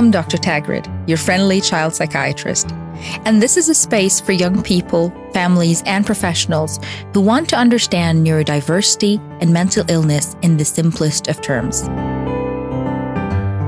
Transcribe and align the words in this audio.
I'm 0.00 0.10
Dr. 0.10 0.38
Tagrid, 0.38 0.86
your 1.06 1.18
friendly 1.18 1.60
child 1.60 1.94
psychiatrist. 1.94 2.70
And 3.26 3.42
this 3.42 3.58
is 3.58 3.68
a 3.68 3.74
space 3.74 4.18
for 4.18 4.32
young 4.32 4.62
people, 4.62 5.12
families, 5.34 5.82
and 5.84 6.06
professionals 6.06 6.80
who 7.12 7.20
want 7.20 7.50
to 7.50 7.56
understand 7.56 8.26
neurodiversity 8.26 9.20
and 9.42 9.52
mental 9.52 9.84
illness 9.90 10.36
in 10.40 10.56
the 10.56 10.64
simplest 10.64 11.28
of 11.28 11.42
terms. 11.42 11.82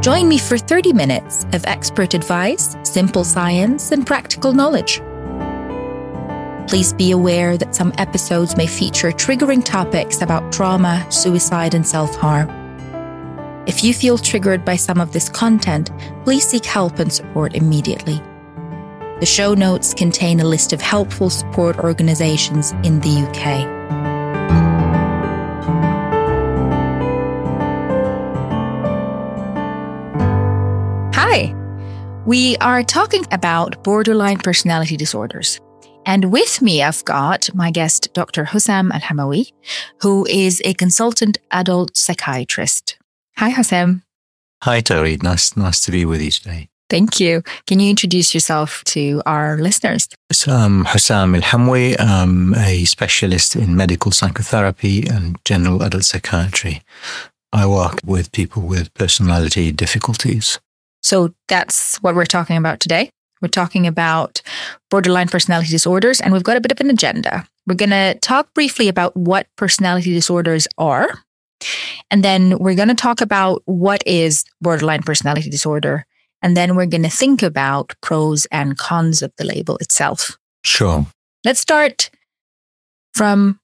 Join 0.03 0.27
me 0.27 0.39
for 0.39 0.57
30 0.57 0.95
minutes 0.95 1.45
of 1.53 1.67
expert 1.67 2.15
advice, 2.15 2.79
simple 2.83 3.25
science, 3.25 3.93
and 3.93 4.07
practical 4.07 4.55
knowledge. 4.55 5.03
Please 6.67 6.95
be 6.95 7.11
aware 7.11 7.59
that 7.59 7.75
some 7.75 7.93
episodes 7.99 8.57
may 8.57 8.67
feature 8.67 9.13
triggering 9.13 9.63
topics 9.63 10.23
about 10.23 10.51
trauma, 10.51 11.07
suicide, 11.11 11.75
and 11.75 11.87
self 11.87 12.17
harm. 12.17 12.62
If 13.65 13.85
you 13.85 13.95
feel 13.95 14.19
triggered 14.19 14.65
by 14.65 14.75
some 14.75 15.01
of 15.01 15.13
this 15.13 15.29
content, 15.29 15.93
please 16.25 16.45
seek 16.45 16.65
help 16.65 16.99
and 16.99 17.13
support 17.13 17.55
immediately. 17.55 18.21
The 19.21 19.27
show 19.27 19.55
notes 19.55 19.95
contain 19.95 20.41
a 20.41 20.45
list 20.45 20.73
of 20.73 20.81
helpful 20.81 21.31
support 21.31 21.79
organisations 21.79 22.73
in 22.83 22.99
the 22.99 23.23
UK. 23.23 23.69
Hi, 31.15 31.55
we 32.27 32.57
are 32.57 32.83
talking 32.83 33.25
about 33.31 33.85
borderline 33.85 34.39
personality 34.39 34.97
disorders. 34.97 35.61
And 36.05 36.33
with 36.33 36.61
me, 36.63 36.83
I've 36.83 37.05
got 37.05 37.49
my 37.55 37.71
guest, 37.71 38.13
Dr. 38.13 38.45
Hosam 38.45 38.91
Alhamoui, 38.91 39.53
who 40.01 40.27
is 40.27 40.61
a 40.65 40.75
consultant 40.75 41.39
adult 41.53 41.97
psychiatrist. 41.97 42.99
Hi, 43.37 43.51
Hosam. 43.51 44.03
Hi, 44.63 44.81
Tori. 44.81 45.19
Nice, 45.23 45.57
nice 45.57 45.81
to 45.85 45.91
be 45.91 46.05
with 46.05 46.23
you 46.23 46.31
today. 46.31 46.69
Thank 46.89 47.19
you. 47.19 47.43
Can 47.67 47.81
you 47.81 47.89
introduce 47.89 48.35
yourself 48.35 48.85
to 48.85 49.23
our 49.25 49.57
listeners? 49.57 50.09
So 50.31 50.53
I'm 50.53 50.85
Hosam 50.85 51.41
Hamawi. 51.41 51.97
I'm 51.99 52.55
a 52.55 52.85
specialist 52.85 53.57
in 53.57 53.75
medical 53.75 54.13
psychotherapy 54.13 55.07
and 55.09 55.39
general 55.45 55.83
adult 55.83 56.05
psychiatry. 56.05 56.83
I 57.53 57.67
work 57.67 58.01
with 58.05 58.31
people 58.33 58.63
with 58.63 58.93
personality 58.93 59.73
difficulties. 59.73 60.61
So 61.03 61.35
that's 61.49 61.97
what 62.03 62.15
we're 62.15 62.27
talking 62.27 62.57
about 62.59 62.79
today. 62.79 63.11
We're 63.41 63.49
talking 63.49 63.87
about 63.87 64.41
borderline 64.91 65.29
personality 65.29 65.71
disorders, 65.71 66.21
and 66.21 66.33
we've 66.33 66.45
got 66.45 66.57
a 66.57 66.61
bit 66.61 66.73
of 66.73 66.81
an 66.81 66.91
agenda. 66.91 67.49
We're 67.67 67.75
going 67.75 67.91
to 67.91 68.19
talk 68.21 68.55
briefly 68.55 68.89
about 68.89 69.17
what 69.17 69.47
personality 69.57 70.13
disorders 70.13 70.69
are. 70.79 71.09
And 72.11 72.25
then 72.25 72.59
we're 72.59 72.75
going 72.75 72.89
to 72.89 72.95
talk 72.95 73.21
about 73.21 73.63
what 73.65 74.03
is 74.07 74.45
borderline 74.61 75.03
personality 75.03 75.51
disorder. 75.51 76.07
And 76.43 76.57
then 76.57 76.75
we're 76.75 76.87
going 76.87 77.05
to 77.05 77.11
think 77.11 77.43
about 77.43 77.95
pros 78.01 78.47
and 78.47 78.77
cons 78.77 79.23
of 79.23 79.33
the 79.39 79.45
label 79.45 79.77
itself. 79.79 80.37
Sure. 80.65 81.07
Let's 81.45 81.61
start 81.61 82.11
from 83.15 83.61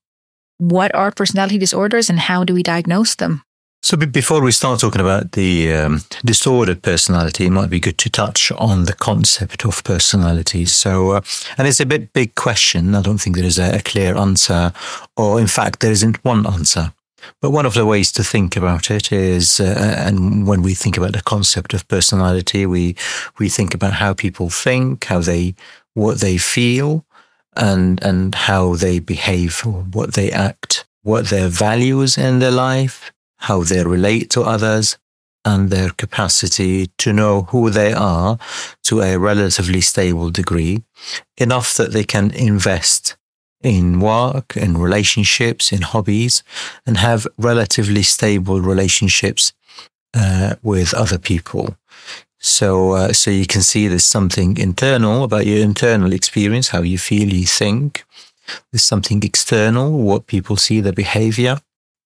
what 0.57 0.93
are 0.93 1.11
personality 1.11 1.57
disorders 1.57 2.09
and 2.09 2.19
how 2.19 2.43
do 2.43 2.53
we 2.53 2.63
diagnose 2.63 3.15
them? 3.15 3.43
So 3.81 3.95
before 3.95 4.41
we 4.41 4.51
start 4.51 4.81
talking 4.81 4.99
about 4.99 5.31
the 5.31 5.73
um, 5.73 6.01
disordered 6.25 6.81
personality, 6.81 7.45
it 7.45 7.51
might 7.51 7.69
be 7.69 7.79
good 7.79 7.97
to 7.99 8.09
touch 8.09 8.51
on 8.51 8.83
the 8.83 8.93
concept 8.93 9.65
of 9.65 9.83
personality. 9.85 10.65
So, 10.65 11.11
uh, 11.11 11.21
and 11.57 11.65
it's 11.65 11.79
a 11.79 11.85
bit 11.85 12.11
big 12.11 12.35
question. 12.35 12.93
I 12.93 13.01
don't 13.01 13.19
think 13.19 13.37
there 13.37 13.45
is 13.45 13.57
a, 13.57 13.77
a 13.77 13.81
clear 13.81 14.17
answer, 14.17 14.73
or 15.15 15.39
in 15.39 15.47
fact, 15.47 15.79
there 15.79 15.93
isn't 15.93 16.23
one 16.25 16.45
answer. 16.45 16.91
But 17.41 17.51
one 17.51 17.65
of 17.65 17.73
the 17.73 17.85
ways 17.85 18.11
to 18.13 18.23
think 18.23 18.55
about 18.55 18.91
it 18.91 19.11
is, 19.11 19.59
uh, 19.59 19.95
and 20.05 20.47
when 20.47 20.61
we 20.61 20.73
think 20.73 20.97
about 20.97 21.13
the 21.13 21.21
concept 21.21 21.73
of 21.73 21.87
personality, 21.87 22.65
we 22.65 22.95
we 23.39 23.49
think 23.49 23.73
about 23.73 23.93
how 23.93 24.13
people 24.13 24.49
think, 24.49 25.05
how 25.05 25.19
they 25.19 25.55
what 25.93 26.19
they 26.19 26.37
feel, 26.37 27.05
and 27.55 28.03
and 28.03 28.35
how 28.35 28.75
they 28.75 28.99
behave, 28.99 29.59
what 29.93 30.13
they 30.13 30.31
act, 30.31 30.85
what 31.03 31.29
their 31.29 31.49
values 31.49 32.17
in 32.17 32.39
their 32.39 32.51
life, 32.51 33.11
how 33.37 33.63
they 33.63 33.83
relate 33.83 34.29
to 34.31 34.41
others, 34.41 34.97
and 35.45 35.69
their 35.69 35.89
capacity 35.91 36.87
to 36.97 37.13
know 37.13 37.43
who 37.51 37.69
they 37.69 37.93
are 37.93 38.37
to 38.83 39.01
a 39.01 39.17
relatively 39.17 39.81
stable 39.81 40.29
degree, 40.29 40.83
enough 41.37 41.73
that 41.75 41.91
they 41.91 42.03
can 42.03 42.31
invest 42.31 43.15
in 43.61 43.99
work, 43.99 44.55
in 44.55 44.77
relationships, 44.77 45.71
in 45.71 45.81
hobbies, 45.81 46.43
and 46.85 46.97
have 46.97 47.27
relatively 47.37 48.03
stable 48.03 48.61
relationships 48.61 49.53
uh, 50.13 50.55
with 50.61 50.93
other 50.93 51.17
people. 51.17 51.75
So, 52.39 52.91
uh, 52.93 53.13
so 53.13 53.31
you 53.31 53.45
can 53.45 53.61
see 53.61 53.87
there's 53.87 54.05
something 54.05 54.57
internal 54.57 55.23
about 55.23 55.45
your 55.45 55.59
internal 55.59 56.13
experience, 56.13 56.69
how 56.69 56.81
you 56.81 56.97
feel, 56.97 57.33
you 57.33 57.45
think. 57.45 58.05
There's 58.71 58.83
something 58.83 59.21
external, 59.23 59.91
what 59.91 60.25
people 60.27 60.55
see, 60.55 60.79
their 60.81 60.93
behavior 60.93 61.59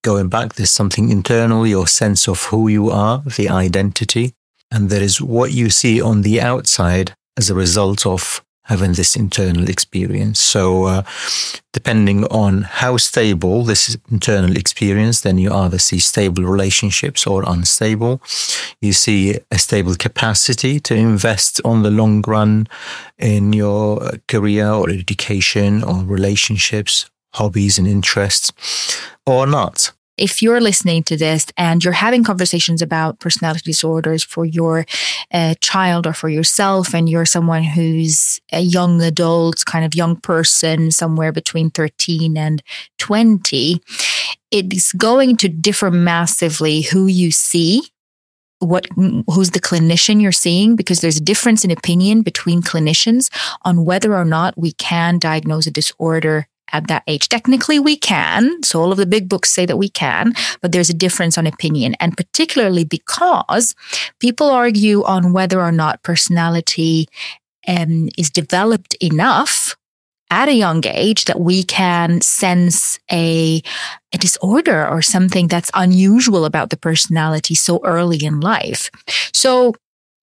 going 0.04 0.28
back, 0.28 0.54
there's 0.54 0.70
something 0.70 1.10
internal, 1.10 1.66
your 1.66 1.88
sense 1.88 2.28
of 2.28 2.44
who 2.44 2.68
you 2.68 2.90
are, 2.90 3.22
the 3.36 3.48
identity. 3.48 4.34
And 4.70 4.90
there 4.90 5.02
is 5.02 5.20
what 5.20 5.52
you 5.52 5.70
see 5.70 6.00
on 6.00 6.22
the 6.22 6.40
outside 6.40 7.16
as 7.36 7.50
a 7.50 7.54
result 7.54 8.06
of 8.06 8.44
having 8.64 8.92
this 8.92 9.16
internal 9.16 9.68
experience. 9.68 10.40
So, 10.40 10.84
uh, 10.84 11.02
depending 11.72 12.24
on 12.26 12.62
how 12.62 12.96
stable 12.96 13.64
this 13.64 13.96
internal 14.10 14.56
experience, 14.56 15.20
then 15.20 15.38
you 15.38 15.52
either 15.52 15.78
see 15.78 15.98
stable 15.98 16.44
relationships 16.44 17.26
or 17.26 17.44
unstable. 17.46 18.20
You 18.80 18.92
see 18.92 19.38
a 19.50 19.58
stable 19.58 19.94
capacity 19.94 20.80
to 20.80 20.94
invest 20.94 21.60
on 21.64 21.82
the 21.82 21.90
long 21.90 22.22
run 22.22 22.68
in 23.18 23.52
your 23.52 24.12
career 24.28 24.68
or 24.70 24.90
education 24.90 25.82
or 25.82 26.04
relationships, 26.04 27.10
hobbies 27.34 27.78
and 27.78 27.86
interests 27.86 28.52
or 29.26 29.46
not. 29.46 29.92
If 30.16 30.42
you're 30.42 30.60
listening 30.60 31.02
to 31.04 31.16
this 31.16 31.46
and 31.56 31.82
you're 31.82 31.92
having 31.92 32.22
conversations 32.22 32.82
about 32.82 33.18
personality 33.18 33.62
disorders 33.64 34.22
for 34.22 34.44
your 34.44 34.84
uh, 35.32 35.54
child 35.60 36.06
or 36.06 36.12
for 36.12 36.28
yourself, 36.28 36.94
and 36.94 37.08
you're 37.08 37.24
someone 37.24 37.64
who's 37.64 38.40
a 38.52 38.60
young 38.60 39.02
adult, 39.02 39.64
kind 39.66 39.84
of 39.84 39.94
young 39.94 40.16
person, 40.16 40.90
somewhere 40.90 41.32
between 41.32 41.70
13 41.70 42.36
and 42.36 42.62
20, 42.98 43.80
it's 44.50 44.92
going 44.92 45.36
to 45.38 45.48
differ 45.48 45.90
massively 45.90 46.82
who 46.82 47.06
you 47.06 47.30
see 47.30 47.82
what 48.60 48.86
who's 48.96 49.50
the 49.50 49.60
clinician 49.60 50.22
you're 50.22 50.32
seeing 50.32 50.76
because 50.76 51.00
there's 51.00 51.18
a 51.18 51.22
difference 51.22 51.64
in 51.64 51.70
opinion 51.70 52.22
between 52.22 52.62
clinicians 52.62 53.28
on 53.62 53.84
whether 53.84 54.14
or 54.14 54.24
not 54.24 54.56
we 54.56 54.72
can 54.72 55.18
diagnose 55.18 55.66
a 55.66 55.70
disorder 55.70 56.46
at 56.72 56.88
that 56.88 57.02
age. 57.06 57.28
Technically, 57.28 57.78
we 57.78 57.96
can. 57.96 58.62
So 58.62 58.80
all 58.80 58.92
of 58.92 58.98
the 58.98 59.06
big 59.06 59.28
books 59.28 59.50
say 59.50 59.66
that 59.66 59.76
we 59.76 59.88
can, 59.88 60.32
but 60.60 60.72
there's 60.72 60.90
a 60.90 60.94
difference 60.94 61.38
on 61.38 61.46
opinion. 61.46 61.94
And 62.00 62.16
particularly 62.16 62.84
because 62.84 63.74
people 64.20 64.50
argue 64.50 65.02
on 65.04 65.32
whether 65.32 65.60
or 65.60 65.72
not 65.72 66.02
personality 66.02 67.08
um, 67.68 68.08
is 68.18 68.30
developed 68.30 68.94
enough 68.94 69.76
at 70.30 70.48
a 70.48 70.54
young 70.54 70.84
age 70.86 71.26
that 71.26 71.38
we 71.38 71.62
can 71.62 72.20
sense 72.20 72.98
a, 73.10 73.62
a 74.12 74.18
disorder 74.18 74.86
or 74.88 75.02
something 75.02 75.46
that's 75.48 75.70
unusual 75.74 76.44
about 76.44 76.70
the 76.70 76.76
personality 76.76 77.54
so 77.54 77.80
early 77.84 78.24
in 78.24 78.40
life. 78.40 78.90
So 79.32 79.74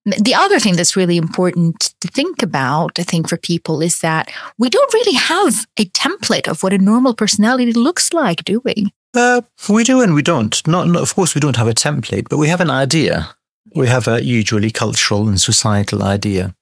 the 0.05 0.33
other 0.33 0.59
thing 0.59 0.75
that's 0.75 0.95
really 0.95 1.17
important 1.17 1.93
to 2.01 2.07
think 2.07 2.41
about, 2.41 2.97
I 2.97 3.03
think, 3.03 3.29
for 3.29 3.37
people 3.37 3.81
is 3.81 3.99
that 3.99 4.31
we 4.57 4.69
don't 4.69 4.93
really 4.93 5.15
have 5.15 5.67
a 5.77 5.85
template 5.85 6.47
of 6.47 6.63
what 6.63 6.73
a 6.73 6.77
normal 6.77 7.13
personality 7.13 7.73
looks 7.73 8.11
like, 8.11 8.43
do 8.43 8.61
we? 8.65 8.91
Uh, 9.13 9.41
we 9.69 9.83
do 9.83 10.01
and 10.01 10.13
we 10.13 10.21
don't. 10.21 10.65
Not, 10.67 10.87
not, 10.87 11.03
of 11.03 11.13
course, 11.13 11.35
we 11.35 11.41
don't 11.41 11.57
have 11.57 11.67
a 11.67 11.73
template, 11.73 12.29
but 12.29 12.37
we 12.37 12.47
have 12.47 12.61
an 12.61 12.71
idea. 12.71 13.35
We 13.75 13.87
have 13.87 14.07
a 14.07 14.23
usually 14.23 14.71
cultural 14.71 15.27
and 15.27 15.39
societal 15.39 16.03
idea. 16.03 16.55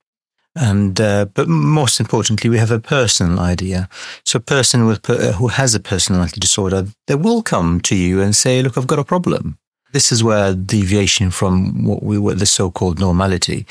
And, 0.56 1.00
uh, 1.00 1.26
but 1.26 1.48
most 1.48 2.00
importantly, 2.00 2.50
we 2.50 2.58
have 2.58 2.72
a 2.72 2.80
personal 2.80 3.40
idea. 3.40 3.88
So 4.26 4.38
a 4.38 4.42
person 4.42 4.86
with, 4.86 5.06
who 5.06 5.48
has 5.48 5.76
a 5.76 5.80
personality 5.80 6.40
disorder, 6.40 6.88
they 7.08 7.16
will 7.16 7.42
come 7.42 7.80
to 7.82 7.96
you 7.96 8.20
and 8.20 8.36
say, 8.36 8.62
look, 8.62 8.78
I've 8.78 8.88
got 8.88 9.00
a 9.00 9.06
problem. 9.06 9.58
This 9.92 10.12
is 10.12 10.24
where 10.24 10.54
deviation 10.54 11.32
from 11.32 11.84
what 11.84 12.04
we 12.04 12.18
were 12.18 12.36
the 12.36 12.46
so-called 12.46 13.00
normality. 13.00 13.66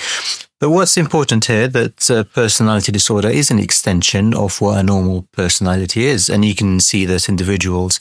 But 0.61 0.71
what's 0.71 0.97
important 0.97 1.45
here 1.45 1.69
that 1.69 2.11
uh, 2.11 2.25
personality 2.25 2.91
disorder 2.91 3.29
is 3.29 3.51
an 3.51 3.61
extension 3.61 4.35
of 4.35 4.61
what 4.61 4.79
a 4.79 4.83
normal 4.83 5.27
personality 5.33 6.07
is, 6.07 6.29
and 6.29 6.45
you 6.45 6.55
can 6.55 6.81
see 6.81 7.05
that 7.07 7.29
individuals 7.29 8.01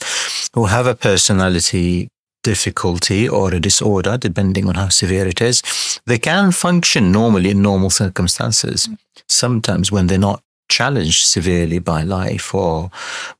who 0.54 0.66
have 0.66 0.86
a 0.88 0.96
personality 0.96 2.08
difficulty 2.42 3.28
or 3.28 3.54
a 3.54 3.60
disorder, 3.60 4.16
depending 4.16 4.68
on 4.68 4.74
how 4.74 4.88
severe 4.88 5.26
it 5.26 5.40
is, 5.40 5.62
they 6.06 6.18
can 6.18 6.50
function 6.50 7.12
normally 7.12 7.50
in 7.50 7.62
normal 7.62 7.90
circumstances. 7.90 8.88
Sometimes 9.28 9.92
when 9.92 10.08
they're 10.08 10.18
not 10.18 10.42
challenged 10.68 11.24
severely 11.24 11.78
by 11.78 12.02
life 12.02 12.54
or 12.54 12.90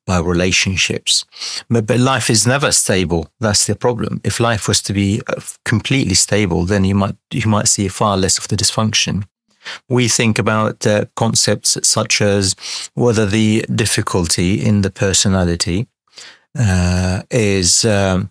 by 0.07 0.19
relationships. 0.19 1.25
But, 1.69 1.89
life 1.99 2.31
is 2.31 2.47
never 2.47 2.73
stable. 2.73 3.31
That's 3.41 3.67
the 3.67 3.75
problem. 3.75 4.21
If 4.25 4.41
life 4.41 4.69
was 4.69 4.83
to 4.83 4.93
be 4.93 5.21
uh, 5.27 5.41
completely 5.65 6.15
stable, 6.15 6.65
then 6.65 6.85
you 6.85 6.95
might, 6.95 7.17
you 7.33 7.49
might 7.49 7.69
see 7.69 7.89
far 7.89 8.17
less 8.17 8.39
of 8.39 8.49
the 8.49 8.57
dysfunction. 8.57 9.25
We 9.89 10.09
think 10.09 10.39
about 10.39 10.87
uh, 10.87 11.07
concepts 11.15 11.77
such 11.87 12.21
as 12.23 12.55
whether 12.95 13.27
the 13.27 13.65
difficulty 13.75 14.65
in 14.65 14.83
the 14.83 14.91
personality 14.91 15.89
uh, 16.59 17.23
is 17.31 17.85
um, 17.85 18.31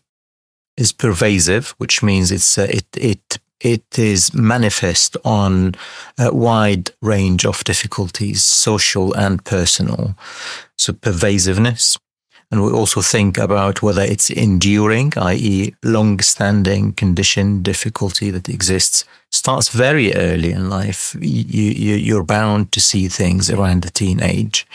is 0.77 0.91
pervasive, 0.91 1.75
which 1.77 2.03
means 2.03 2.31
it's 2.31 2.57
uh, 2.57 2.67
it 2.69 2.85
it 2.95 3.39
it 3.61 3.97
is 3.97 4.33
manifest 4.33 5.17
on 5.23 5.75
a 6.17 6.33
wide 6.33 6.91
range 7.01 7.45
of 7.45 7.63
difficulties, 7.63 8.43
social 8.43 9.13
and 9.13 9.43
personal. 9.43 10.15
So 10.77 10.93
pervasiveness. 10.93 11.97
And 12.49 12.63
we 12.63 12.71
also 12.71 13.01
think 13.01 13.37
about 13.37 13.81
whether 13.81 14.01
it's 14.01 14.29
enduring, 14.29 15.13
i.e., 15.17 15.75
long 15.83 16.21
standing 16.21 16.93
condition, 16.93 17.61
difficulty 17.61 18.31
that 18.31 18.47
exists, 18.47 19.03
starts 19.31 19.67
very 19.67 20.13
early 20.13 20.51
in 20.51 20.69
life. 20.69 21.13
You, 21.19 22.17
are 22.17 22.23
bound 22.23 22.71
to 22.71 22.79
see 22.79 23.09
things 23.09 23.49
around 23.49 23.81
the 23.81 23.89
teenage, 23.89 24.65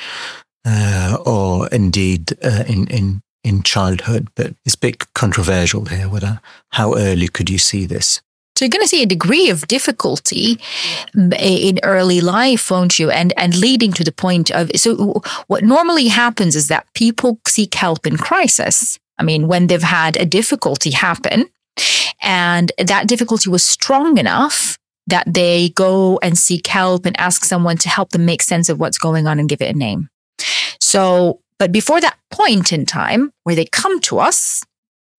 uh, 0.67 1.17
or 1.25 1.69
indeed 1.69 2.37
uh, 2.45 2.65
in, 2.69 2.89
in, 2.89 3.23
in 3.43 3.63
childhood. 3.63 4.29
But 4.35 4.55
it's 4.67 4.75
a 4.75 4.79
bit 4.79 5.11
controversial 5.15 5.87
here. 5.87 6.11
Whether 6.11 6.41
how 6.73 6.95
early 6.95 7.29
could 7.29 7.49
you 7.49 7.59
see 7.59 7.87
this? 7.87 8.21
So 8.63 8.67
you're 8.67 8.71
going 8.71 8.83
to 8.83 8.87
see 8.87 9.03
a 9.03 9.07
degree 9.07 9.51
of 9.51 9.67
difficulty 9.67 10.57
in 11.17 11.81
early 11.83 12.21
life, 12.21 12.71
won't 12.71 12.97
you? 12.97 13.11
And 13.11 13.35
and 13.37 13.57
leading 13.57 13.93
to 13.95 14.05
the 14.05 14.13
point 14.13 14.53
of 14.53 14.71
so 14.77 15.21
what 15.49 15.65
normally 15.65 16.07
happens 16.07 16.55
is 16.55 16.69
that 16.69 16.87
people 16.95 17.41
seek 17.49 17.75
help 17.75 18.07
in 18.07 18.17
crisis. 18.17 19.01
I 19.19 19.25
mean, 19.25 19.49
when 19.49 19.67
they've 19.67 19.83
had 19.83 20.17
a 20.17 20.25
difficulty 20.25 20.93
happen, 20.93 21.47
and 22.23 22.71
that 22.79 23.09
difficulty 23.09 23.51
was 23.51 23.65
strong 23.65 24.17
enough 24.17 24.79
that 25.09 25.27
they 25.27 25.71
go 25.71 26.21
and 26.23 26.39
seek 26.39 26.69
help 26.69 27.05
and 27.05 27.19
ask 27.19 27.45
someone 27.45 27.79
to 27.79 27.89
help 27.89 28.11
them 28.11 28.25
make 28.25 28.43
sense 28.43 28.69
of 28.69 28.79
what's 28.79 28.97
going 28.97 29.27
on 29.27 29.41
and 29.41 29.49
give 29.49 29.61
it 29.61 29.75
a 29.75 29.77
name. 29.77 30.09
So, 30.79 31.41
but 31.59 31.73
before 31.73 32.01
that 32.01 32.17
point 32.31 32.73
in 32.73 32.87
time 32.87 33.33
where 33.43 33.57
they 33.57 33.65
come 33.65 33.99
to 34.03 34.21
us, 34.21 34.63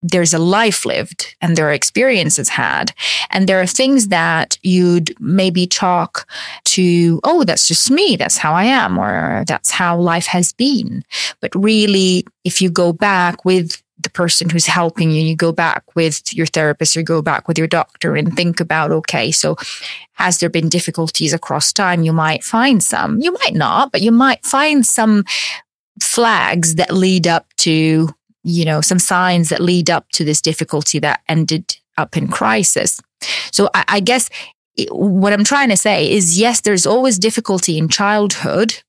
there's 0.03 0.33
a 0.33 0.39
life 0.39 0.85
lived 0.85 1.35
and 1.41 1.55
there 1.55 1.67
are 1.69 1.73
experiences 1.73 2.49
had. 2.49 2.93
And 3.29 3.47
there 3.47 3.61
are 3.61 3.65
things 3.65 4.09
that 4.09 4.59
you'd 4.61 5.15
maybe 5.19 5.65
talk 5.65 6.27
to, 6.65 7.21
oh, 7.23 7.45
that's 7.45 7.67
just 7.67 7.89
me. 7.89 8.17
That's 8.17 8.37
how 8.37 8.53
I 8.53 8.65
am, 8.65 8.99
or 8.99 9.45
that's 9.47 9.71
how 9.71 9.97
life 9.97 10.27
has 10.27 10.51
been. 10.51 11.03
But 11.39 11.55
really, 11.55 12.25
if 12.43 12.61
you 12.61 12.69
go 12.69 12.91
back 12.91 13.45
with 13.45 13.81
the 13.97 14.09
person 14.09 14.49
who's 14.49 14.65
helping 14.65 15.11
you, 15.11 15.21
you 15.21 15.35
go 15.35 15.53
back 15.53 15.95
with 15.95 16.33
your 16.33 16.45
therapist, 16.45 16.95
you 16.95 17.03
go 17.03 17.21
back 17.21 17.47
with 17.47 17.57
your 17.57 17.67
doctor 17.67 18.15
and 18.15 18.35
think 18.35 18.59
about, 18.59 18.91
okay, 18.91 19.31
so 19.31 19.55
has 20.13 20.39
there 20.39 20.49
been 20.49 20.67
difficulties 20.67 21.31
across 21.31 21.71
time? 21.71 22.03
You 22.03 22.11
might 22.11 22.43
find 22.43 22.83
some. 22.83 23.21
You 23.21 23.31
might 23.31 23.53
not, 23.53 23.93
but 23.93 24.01
you 24.01 24.11
might 24.11 24.45
find 24.45 24.85
some 24.85 25.23
flags 26.01 26.75
that 26.75 26.91
lead 26.91 27.27
up 27.27 27.45
to 27.57 28.09
you 28.43 28.65
know, 28.65 28.81
some 28.81 28.99
signs 28.99 29.49
that 29.49 29.61
lead 29.61 29.89
up 29.89 30.09
to 30.09 30.23
this 30.23 30.41
difficulty 30.41 30.99
that 30.99 31.21
ended 31.27 31.77
up 31.97 32.17
in 32.17 32.27
crisis. 32.27 32.99
So 33.51 33.69
I, 33.73 33.85
I 33.87 33.99
guess 33.99 34.29
what 34.89 35.33
I'm 35.33 35.43
trying 35.43 35.69
to 35.69 35.77
say 35.77 36.11
is 36.11 36.39
yes, 36.39 36.61
there's 36.61 36.85
always 36.85 37.19
difficulty 37.19 37.77
in 37.77 37.87
childhood, 37.87 38.81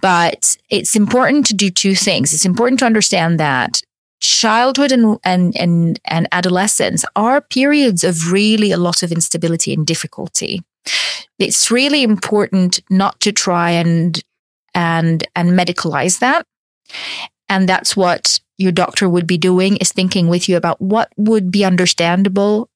but 0.00 0.56
it's 0.70 0.96
important 0.96 1.46
to 1.46 1.54
do 1.54 1.70
two 1.70 1.94
things. 1.94 2.32
It's 2.32 2.44
important 2.44 2.78
to 2.80 2.86
understand 2.86 3.40
that 3.40 3.82
childhood 4.20 4.92
and, 4.92 5.18
and, 5.24 5.56
and, 5.56 5.98
and 6.04 6.28
adolescence 6.30 7.04
are 7.16 7.40
periods 7.40 8.04
of 8.04 8.30
really 8.30 8.70
a 8.70 8.76
lot 8.76 9.02
of 9.02 9.12
instability 9.12 9.72
and 9.72 9.86
difficulty. 9.86 10.62
It's 11.38 11.70
really 11.70 12.02
important 12.02 12.80
not 12.90 13.18
to 13.20 13.32
try 13.32 13.70
and, 13.70 14.22
and, 14.74 15.26
and 15.34 15.50
medicalize 15.50 16.18
that. 16.20 16.44
And 17.48 17.68
that's 17.68 17.96
what 17.96 18.40
your 18.60 18.72
doctor 18.72 19.08
would 19.08 19.26
be 19.26 19.38
doing 19.38 19.78
is 19.78 19.90
thinking 19.90 20.28
with 20.28 20.48
you 20.48 20.56
about 20.56 20.80
what 20.80 21.10
would 21.16 21.50
be 21.50 21.64
understandable 21.64 22.68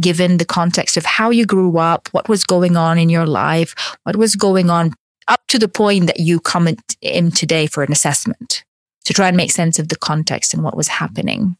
given 0.00 0.38
the 0.38 0.44
context 0.44 0.96
of 0.96 1.04
how 1.04 1.30
you 1.30 1.44
grew 1.44 1.76
up, 1.78 2.08
what 2.12 2.28
was 2.28 2.44
going 2.44 2.76
on 2.76 2.96
in 2.96 3.10
your 3.10 3.26
life, 3.26 3.74
what 4.04 4.16
was 4.16 4.36
going 4.36 4.70
on 4.70 4.94
up 5.28 5.40
to 5.48 5.58
the 5.58 5.68
point 5.68 6.06
that 6.06 6.20
you 6.20 6.40
come 6.40 6.68
in 7.00 7.30
today 7.30 7.66
for 7.66 7.82
an 7.82 7.92
assessment 7.92 8.64
to 9.04 9.12
try 9.12 9.28
and 9.28 9.36
make 9.36 9.50
sense 9.50 9.78
of 9.78 9.88
the 9.88 9.96
context 9.96 10.54
and 10.54 10.62
what 10.62 10.76
was 10.76 10.88
happening. 10.88 11.56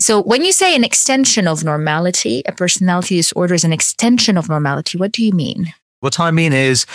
So 0.00 0.20
when 0.22 0.42
you 0.42 0.52
say 0.52 0.74
an 0.74 0.84
extension 0.84 1.46
of 1.46 1.64
normality, 1.64 2.42
a 2.46 2.52
personality 2.52 3.16
disorder 3.16 3.54
is 3.54 3.64
an 3.64 3.72
extension 3.72 4.36
of 4.36 4.48
normality, 4.48 4.98
what 4.98 5.12
do 5.12 5.24
you 5.24 5.32
mean? 5.32 5.72
What 6.00 6.18
I 6.18 6.32
mean 6.32 6.52
is 6.52 6.86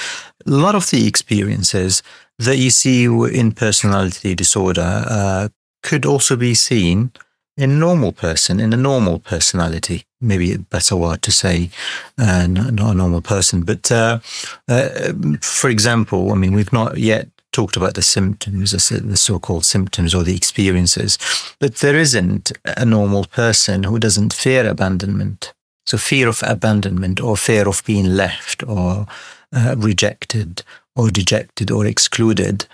a 0.45 0.51
lot 0.51 0.75
of 0.75 0.89
the 0.89 1.07
experiences 1.07 2.03
that 2.39 2.57
you 2.57 2.69
see 2.69 3.05
in 3.05 3.53
personality 3.53 4.35
disorder 4.35 5.05
uh, 5.07 5.47
could 5.85 6.05
also 6.05 6.35
be 6.35 6.55
seen 6.55 7.11
in 7.55 7.79
normal 7.79 8.11
person, 8.11 8.59
in 8.59 8.73
a 8.73 8.77
normal 8.77 9.19
personality. 9.19 10.03
Maybe 10.19 10.51
a 10.51 10.59
better 10.59 10.95
word 10.95 11.21
to 11.21 11.31
say, 11.31 11.69
uh, 12.17 12.47
not 12.47 12.91
a 12.91 12.93
normal 12.93 13.21
person. 13.21 13.61
But 13.61 13.91
uh, 13.91 14.19
uh, 14.67 15.13
for 15.41 15.69
example, 15.69 16.31
I 16.31 16.35
mean, 16.35 16.53
we've 16.53 16.73
not 16.73 16.97
yet 16.97 17.29
talked 17.51 17.77
about 17.77 17.93
the 17.93 18.01
symptoms, 18.01 18.71
the 18.71 19.15
so-called 19.15 19.63
symptoms 19.63 20.13
or 20.15 20.23
the 20.23 20.35
experiences, 20.35 21.17
but 21.59 21.75
there 21.75 21.95
isn't 21.95 22.51
a 22.65 22.85
normal 22.85 23.23
person 23.25 23.83
who 23.83 23.99
doesn't 23.99 24.33
fear 24.33 24.67
abandonment. 24.67 25.53
So 25.85 25.97
fear 25.97 26.27
of 26.27 26.43
abandonment 26.43 27.21
or 27.21 27.37
fear 27.37 27.69
of 27.69 27.83
being 27.85 28.07
left 28.15 28.63
or 28.63 29.05
uh, 29.53 29.75
rejected 29.77 30.63
or 30.95 31.09
dejected 31.09 31.69
or 31.71 31.85
excluded 31.85 32.65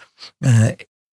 uh, 0.43 0.71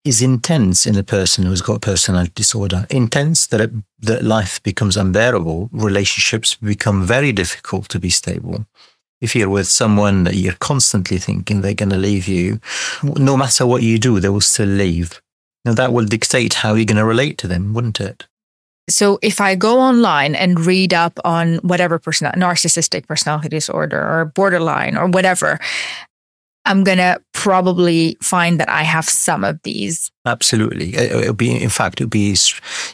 is 0.08 0.22
intense 0.22 0.88
in 0.88 0.96
a 0.96 1.04
person 1.04 1.46
who's 1.46 1.62
got 1.62 1.82
personality 1.82 2.32
disorder. 2.34 2.88
Intense 2.90 3.48
that 3.48 3.60
it, 3.60 3.72
that 4.00 4.24
life 4.24 4.64
becomes 4.64 4.96
unbearable, 4.96 5.70
relationships 5.74 6.56
become 6.56 7.06
very 7.06 7.32
difficult 7.32 7.90
to 7.90 8.00
be 8.00 8.10
stable. 8.10 8.66
If 9.20 9.36
you're 9.36 9.50
with 9.50 9.68
someone 9.68 10.24
that 10.24 10.36
you're 10.36 10.54
constantly 10.54 11.18
thinking 11.18 11.62
they're 11.62 11.74
going 11.74 11.90
to 11.90 11.98
leave 11.98 12.28
you, 12.28 12.60
no 13.04 13.36
matter 13.36 13.66
what 13.66 13.84
you 13.84 14.00
do, 14.00 14.20
they 14.20 14.30
will 14.30 14.42
still 14.42 14.70
leave. 14.70 15.22
Now 15.66 15.74
that 15.74 15.92
will 15.92 16.06
dictate 16.06 16.54
how 16.54 16.76
you're 16.76 16.86
going 16.86 16.98
to 16.98 17.06
relate 17.06 17.38
to 17.40 17.48
them, 17.48 17.74
wouldn't 17.74 18.00
it? 18.00 18.28
So 18.90 19.20
if 19.22 19.42
I 19.42 19.56
go 19.56 19.82
online 19.82 20.34
and 20.34 20.66
read 20.66 20.94
up 20.94 21.20
on 21.26 21.56
whatever 21.58 22.00
person, 22.00 22.32
narcissistic 22.38 23.06
personality 23.06 23.50
disorder 23.50 24.00
or 24.00 24.32
borderline 24.34 24.96
or 24.96 25.08
whatever, 25.08 25.60
I'm 26.68 26.84
going 26.84 26.98
to 26.98 27.22
probably 27.34 28.18
find 28.22 28.60
that 28.60 28.70
I 28.70 28.84
have 28.84 29.06
some 29.06 29.44
of 29.44 29.62
these. 29.64 30.12
Absolutely. 30.28 30.96
It'll 30.96 31.34
be, 31.34 31.62
in 31.64 31.70
fact, 31.70 32.02
it'll 32.02 32.10
be, 32.10 32.36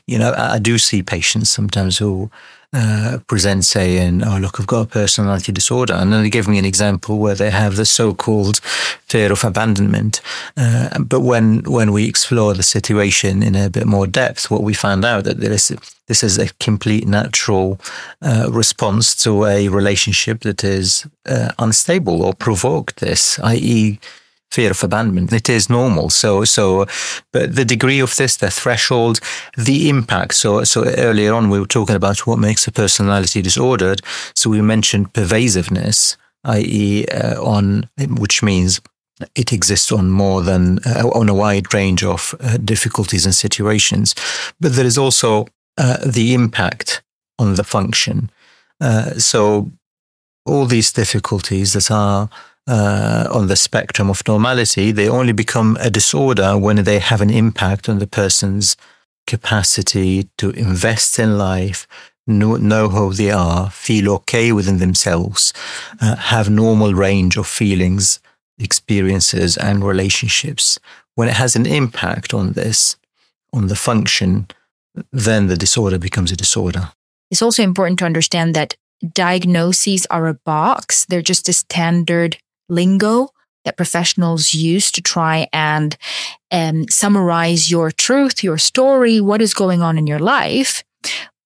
you 0.05 0.19
know, 0.19 0.33
I 0.37 0.59
do 0.59 0.77
see 0.77 1.01
patients 1.01 1.49
sometimes 1.49 1.97
who 1.97 2.29
uh, 2.73 3.19
present 3.27 3.65
saying, 3.65 4.23
"Oh, 4.23 4.37
look, 4.37 4.59
I've 4.59 4.67
got 4.67 4.81
a 4.81 4.89
personality 4.89 5.51
disorder," 5.51 5.93
and 5.93 6.11
then 6.11 6.23
they 6.23 6.29
give 6.29 6.47
me 6.47 6.57
an 6.57 6.65
example 6.65 7.19
where 7.19 7.35
they 7.35 7.51
have 7.51 7.75
the 7.75 7.85
so-called 7.85 8.59
fear 9.07 9.31
of 9.31 9.43
abandonment. 9.43 10.21
Uh, 10.57 10.99
but 10.99 11.21
when 11.21 11.63
when 11.63 11.91
we 11.91 12.07
explore 12.07 12.53
the 12.55 12.63
situation 12.63 13.43
in 13.43 13.55
a 13.55 13.69
bit 13.69 13.85
more 13.85 14.07
depth, 14.07 14.49
what 14.49 14.63
we 14.63 14.73
find 14.73 15.05
out 15.05 15.23
that 15.23 15.39
there 15.39 15.53
is 15.53 15.71
this 16.07 16.23
is 16.23 16.37
a 16.39 16.49
complete 16.59 17.07
natural 17.07 17.79
uh, 18.21 18.47
response 18.51 19.15
to 19.23 19.45
a 19.45 19.69
relationship 19.69 20.41
that 20.41 20.63
is 20.63 21.05
uh, 21.27 21.51
unstable 21.59 22.23
or 22.23 22.33
provoked 22.33 22.99
this, 22.99 23.39
i.e 23.39 23.99
fear 24.53 24.71
of 24.71 24.83
abandonment. 24.83 25.33
It 25.33 25.49
is 25.49 25.69
normal. 25.69 26.09
So, 26.09 26.45
so, 26.45 26.85
but 27.31 27.55
the 27.55 27.65
degree 27.65 27.99
of 27.99 28.15
this, 28.15 28.37
the 28.37 28.51
threshold, 28.51 29.19
the 29.57 29.89
impact. 29.89 30.35
So, 30.35 30.63
so 30.63 30.85
earlier 30.85 31.33
on, 31.33 31.49
we 31.49 31.59
were 31.59 31.65
talking 31.65 31.95
about 31.95 32.27
what 32.27 32.39
makes 32.39 32.67
a 32.67 32.71
personality 32.71 33.41
disordered. 33.41 34.01
So 34.35 34.49
we 34.49 34.61
mentioned 34.61 35.13
pervasiveness, 35.13 36.17
i.e., 36.43 37.05
uh, 37.07 37.41
on, 37.43 37.89
which 37.97 38.43
means 38.43 38.81
it 39.35 39.51
exists 39.51 39.91
on 39.91 40.11
more 40.11 40.41
than, 40.43 40.79
uh, 40.85 41.09
on 41.13 41.29
a 41.29 41.33
wide 41.33 41.73
range 41.73 42.03
of 42.03 42.35
uh, 42.39 42.57
difficulties 42.57 43.25
and 43.25 43.35
situations. 43.35 44.15
But 44.59 44.75
there 44.75 44.85
is 44.85 44.97
also 44.97 45.47
uh, 45.77 45.97
the 46.05 46.33
impact 46.33 47.01
on 47.39 47.55
the 47.55 47.63
function. 47.63 48.29
Uh, 48.79 49.11
so 49.17 49.71
all 50.45 50.65
these 50.65 50.91
difficulties 50.91 51.73
that 51.73 51.89
are 51.89 52.29
uh, 52.67 53.27
on 53.31 53.47
the 53.47 53.55
spectrum 53.55 54.09
of 54.09 54.25
normality, 54.27 54.91
they 54.91 55.09
only 55.09 55.33
become 55.33 55.77
a 55.79 55.89
disorder 55.89 56.57
when 56.57 56.83
they 56.83 56.99
have 56.99 57.21
an 57.21 57.29
impact 57.29 57.89
on 57.89 57.99
the 57.99 58.07
person's 58.07 58.77
capacity 59.27 60.29
to 60.37 60.51
invest 60.51 61.19
in 61.19 61.37
life, 61.37 61.87
know, 62.27 62.55
know 62.57 62.89
who 62.89 63.13
they 63.13 63.31
are, 63.31 63.69
feel 63.69 64.09
okay 64.13 64.51
within 64.51 64.77
themselves, 64.77 65.53
uh, 66.01 66.15
have 66.15 66.49
normal 66.49 66.93
range 66.93 67.37
of 67.37 67.47
feelings, 67.47 68.19
experiences 68.59 69.57
and 69.57 69.83
relationships, 69.83 70.79
when 71.15 71.27
it 71.27 71.35
has 71.35 71.55
an 71.55 71.65
impact 71.65 72.33
on 72.33 72.53
this, 72.53 72.95
on 73.51 73.67
the 73.67 73.75
function, 73.75 74.47
then 75.11 75.47
the 75.47 75.57
disorder 75.57 75.99
becomes 75.99 76.31
a 76.31 76.35
disorder. 76.35 76.91
It's 77.29 77.41
also 77.41 77.63
important 77.63 77.99
to 77.99 78.05
understand 78.05 78.55
that 78.55 78.75
diagnoses 79.13 80.05
are 80.07 80.27
a 80.27 80.33
box. 80.33 81.05
They're 81.05 81.21
just 81.21 81.49
a 81.49 81.53
standard 81.53 82.37
lingo 82.69 83.29
that 83.65 83.77
professionals 83.77 84.53
use 84.53 84.91
to 84.91 85.01
try 85.01 85.47
and 85.53 85.97
um, 86.51 86.87
summarize 86.89 87.71
your 87.71 87.91
truth, 87.91 88.43
your 88.43 88.57
story, 88.57 89.21
what 89.21 89.41
is 89.41 89.53
going 89.53 89.81
on 89.81 89.97
in 89.97 90.07
your 90.07 90.19
life. 90.19 90.83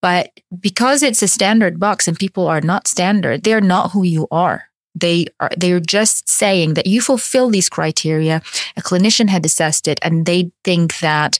But 0.01 0.31
because 0.59 1.03
it's 1.03 1.21
a 1.21 1.27
standard 1.27 1.79
box 1.79 2.07
and 2.07 2.17
people 2.17 2.47
are 2.47 2.61
not 2.61 2.87
standard, 2.87 3.43
they're 3.43 3.61
not 3.61 3.91
who 3.91 4.03
you 4.03 4.27
are. 4.31 4.65
They 4.95 5.27
are 5.39 5.51
they're 5.55 5.79
just 5.79 6.27
saying 6.27 6.73
that 6.73 6.87
you 6.87 7.01
fulfill 7.01 7.49
these 7.49 7.69
criteria. 7.69 8.41
A 8.77 8.81
clinician 8.81 9.29
had 9.29 9.45
assessed 9.45 9.87
it 9.87 9.99
and 10.01 10.25
they 10.25 10.51
think 10.63 10.99
that 10.99 11.39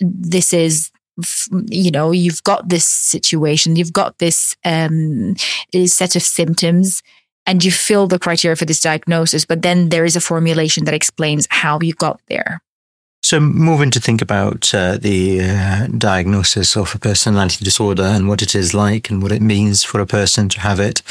this 0.00 0.52
is 0.52 0.90
you 1.68 1.90
know 1.90 2.10
you've 2.10 2.42
got 2.42 2.68
this 2.68 2.84
situation 2.84 3.74
you've 3.74 3.92
got 3.92 4.18
this 4.18 4.54
um, 4.66 5.34
set 5.86 6.14
of 6.14 6.22
symptoms 6.22 7.02
and 7.46 7.64
you 7.64 7.70
fill 7.70 8.06
the 8.06 8.18
criteria 8.18 8.56
for 8.56 8.64
this 8.64 8.80
diagnosis, 8.80 9.44
but 9.44 9.62
then 9.62 9.88
there 9.90 10.04
is 10.04 10.16
a 10.16 10.20
formulation 10.20 10.84
that 10.84 10.94
explains 10.94 11.46
how 11.50 11.78
you 11.80 11.94
got 11.94 12.20
there. 12.28 12.60
So, 13.22 13.40
moving 13.40 13.90
to 13.90 14.00
think 14.00 14.22
about 14.22 14.72
uh, 14.72 14.98
the 14.98 15.40
uh, 15.40 15.86
diagnosis 15.98 16.76
of 16.76 16.94
a 16.94 16.98
personality 16.98 17.64
disorder 17.64 18.04
and 18.04 18.28
what 18.28 18.42
it 18.42 18.54
is 18.54 18.72
like 18.72 19.10
and 19.10 19.20
what 19.20 19.32
it 19.32 19.42
means 19.42 19.82
for 19.82 20.00
a 20.00 20.06
person 20.06 20.48
to 20.50 20.60
have 20.60 20.78
it. 20.78 21.02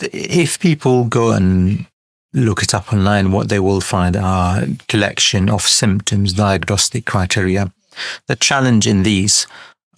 If 0.00 0.58
people 0.58 1.04
go 1.04 1.30
and 1.30 1.86
look 2.34 2.62
it 2.62 2.74
up 2.74 2.92
online, 2.92 3.30
what 3.30 3.48
they 3.48 3.60
will 3.60 3.80
find 3.80 4.16
are 4.16 4.62
a 4.62 4.68
collection 4.88 5.48
of 5.48 5.62
symptoms, 5.62 6.32
diagnostic 6.32 7.04
criteria. 7.06 7.72
The 8.26 8.36
challenge 8.36 8.86
in 8.86 9.04
these 9.04 9.46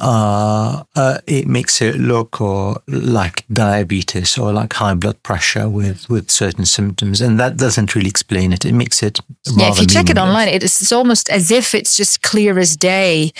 uh, 0.00 0.84
uh, 0.94 1.18
it 1.26 1.48
makes 1.48 1.82
it 1.82 1.96
look 1.96 2.40
or 2.40 2.80
like 2.86 3.44
diabetes 3.52 4.38
or 4.38 4.52
like 4.52 4.72
high 4.72 4.94
blood 4.94 5.20
pressure 5.22 5.68
with, 5.68 6.08
with 6.08 6.30
certain 6.30 6.64
symptoms, 6.64 7.20
and 7.20 7.38
that 7.40 7.56
doesn't 7.56 7.94
really 7.94 8.08
explain 8.08 8.52
it. 8.52 8.64
It 8.64 8.74
makes 8.74 9.02
it 9.02 9.18
yeah. 9.56 9.70
If 9.70 9.80
you 9.80 9.86
check 9.86 10.08
it 10.08 10.16
online, 10.16 10.48
it's 10.48 10.92
almost 10.92 11.28
as 11.30 11.50
if 11.50 11.74
it's 11.74 11.96
just 11.96 12.22
clear 12.22 12.58
as 12.58 12.76
day. 12.76 13.32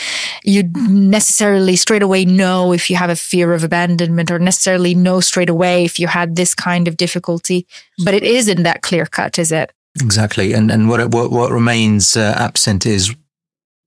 You 0.43 0.65
necessarily 0.75 1.77
straight 1.77 2.03
away 2.03 2.25
know 2.25 2.73
if 2.73 2.91
you 2.91 2.97
have 2.97 3.11
a 3.11 3.17
fear 3.17 3.53
of 3.53 3.62
abandonment, 3.62 4.31
or 4.31 4.38
necessarily 4.41 4.95
know 4.95 5.21
straight 5.21 5.50
away 5.50 5.85
if 5.85 6.00
you 6.00 6.09
had 6.09 6.35
this 6.35 6.55
kind 6.55 6.88
of 6.88 6.97
difficulty. 6.97 7.67
But 8.05 8.15
it 8.15 8.25
isn't 8.25 8.65
that 8.65 8.83
clear 8.83 9.07
cut, 9.07 9.38
is 9.38 9.53
it? 9.53 9.73
Exactly, 10.00 10.55
and 10.55 10.73
and 10.73 10.88
what 10.88 11.11
what 11.11 11.31
what 11.31 11.53
remains 11.53 12.17
uh, 12.17 12.35
absent 12.37 12.85
is 12.85 13.15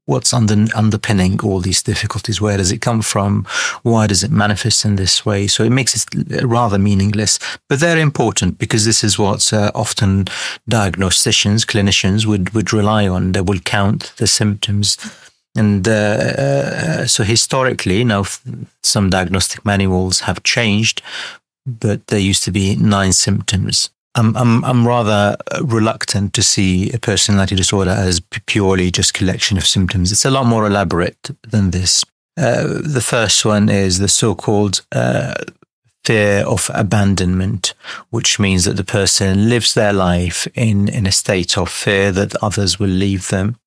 what's 0.06 0.34
under, 0.34 0.66
underpinning 0.76 1.40
all 1.42 1.60
these 1.60 1.84
difficulties? 1.84 2.42
Where 2.42 2.58
does 2.58 2.72
it 2.72 2.82
come 2.82 3.02
from? 3.02 3.46
Why 3.84 4.08
does 4.08 4.24
it 4.24 4.32
manifest 4.32 4.86
in 4.86 4.96
this 4.96 5.26
way? 5.26 5.48
So 5.48 5.64
it 5.64 5.70
makes 5.70 5.96
it 5.96 6.44
rather 6.44 6.78
meaningless, 6.78 7.40
but 7.70 7.80
they're 7.80 7.98
important 7.98 8.58
because 8.58 8.86
this 8.86 9.04
is 9.04 9.18
what 9.18 9.54
uh, 9.54 9.72
often 9.76 10.26
diagnosticians, 10.70 11.66
clinicians 11.66 12.26
would, 12.26 12.54
would 12.54 12.74
rely 12.74 13.08
on. 13.08 13.32
They 13.32 13.42
will 13.42 13.60
count 13.60 14.14
the 14.18 14.28
symptoms. 14.28 14.98
And 15.56 15.88
uh, 15.88 15.92
uh, 15.92 17.06
so 17.08 17.24
historically, 17.24 18.04
now 18.04 18.26
some 18.84 19.10
diagnostic 19.10 19.66
manuals 19.66 20.22
have 20.22 20.44
changed, 20.44 21.02
but 21.66 22.08
there 22.08 22.20
used 22.20 22.44
to 22.46 22.52
be 22.52 22.76
nine 22.76 23.14
symptoms 23.14 23.90
I'm, 24.16 24.36
I'm, 24.36 24.64
I'm 24.66 24.88
rather 24.88 25.38
reluctant 25.62 26.34
to 26.34 26.44
see 26.44 26.92
a 26.92 27.00
personality 27.00 27.56
disorder 27.56 27.92
as 27.92 28.20
purely 28.46 28.92
just 28.92 29.14
collection 29.14 29.58
of 29.58 29.66
symptoms. 29.66 30.12
It's 30.12 30.26
a 30.26 30.32
lot 30.32 30.46
more 30.46 30.68
elaborate 30.68 31.32
than 31.48 31.72
this. 31.72 32.04
Uh, 32.38 32.80
the 32.82 33.02
first 33.02 33.46
one 33.46 33.70
is 33.70 34.00
the 34.00 34.08
so-called 34.08 34.86
uh, 34.92 35.34
fear 36.04 36.44
of 36.46 36.70
abandonment, 36.74 37.74
which 38.10 38.40
means 38.40 38.66
that 38.66 38.76
the 38.76 38.84
person 38.84 39.50
lives 39.50 39.74
their 39.74 39.94
life 39.94 40.48
in, 40.56 40.88
in 40.88 41.06
a 41.06 41.12
state 41.12 41.58
of 41.58 41.70
fear 41.70 42.12
that 42.12 42.36
others 42.42 42.80
will 42.80 42.90
leave 42.90 43.30
them, 43.30 43.58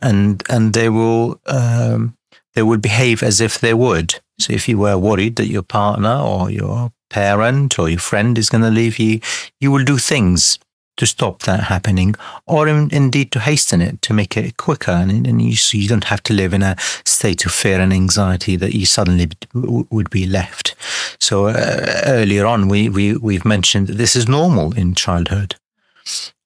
and 0.00 0.42
and 0.48 0.72
they 0.72 0.88
will 0.88 1.40
um, 1.46 2.16
they 2.54 2.62
will 2.62 2.78
behave 2.78 3.22
as 3.22 3.40
if 3.40 3.58
they 3.58 3.74
would. 3.74 4.20
So 4.38 4.52
if 4.52 4.68
you 4.68 4.78
were 4.78 4.96
worried 4.96 5.36
that 5.36 5.48
your 5.48 5.62
partner 5.62 6.16
or 6.16 6.50
your 6.50 6.92
parent 7.10 7.78
or 7.78 7.88
your 7.88 7.98
friend 7.98 8.38
is 8.38 8.48
going 8.48 8.64
to 8.64 8.70
leave 8.70 8.98
you, 8.98 9.20
you 9.60 9.70
will 9.70 9.84
do 9.84 9.98
things 9.98 10.58
to 10.96 11.06
stop 11.06 11.42
that 11.42 11.64
happening 11.64 12.14
or 12.46 12.68
in, 12.68 12.90
indeed 12.92 13.32
to 13.32 13.40
hasten 13.40 13.80
it, 13.80 14.02
to 14.02 14.12
make 14.12 14.36
it 14.36 14.56
quicker. 14.56 14.90
And, 14.90 15.26
and 15.26 15.40
you, 15.40 15.56
so 15.56 15.78
you 15.78 15.88
don't 15.88 16.04
have 16.04 16.22
to 16.24 16.34
live 16.34 16.52
in 16.52 16.62
a 16.62 16.76
state 17.06 17.46
of 17.46 17.52
fear 17.52 17.80
and 17.80 17.92
anxiety 17.92 18.56
that 18.56 18.74
you 18.74 18.84
suddenly 18.84 19.28
would 19.54 20.10
be 20.10 20.26
left. 20.26 20.74
So 21.18 21.46
uh, 21.46 22.02
earlier 22.04 22.44
on, 22.44 22.68
we, 22.68 22.88
we, 22.88 23.16
we've 23.16 23.46
mentioned 23.46 23.86
that 23.86 23.96
this 23.96 24.14
is 24.14 24.28
normal 24.28 24.76
in 24.76 24.94
childhood 24.94 25.56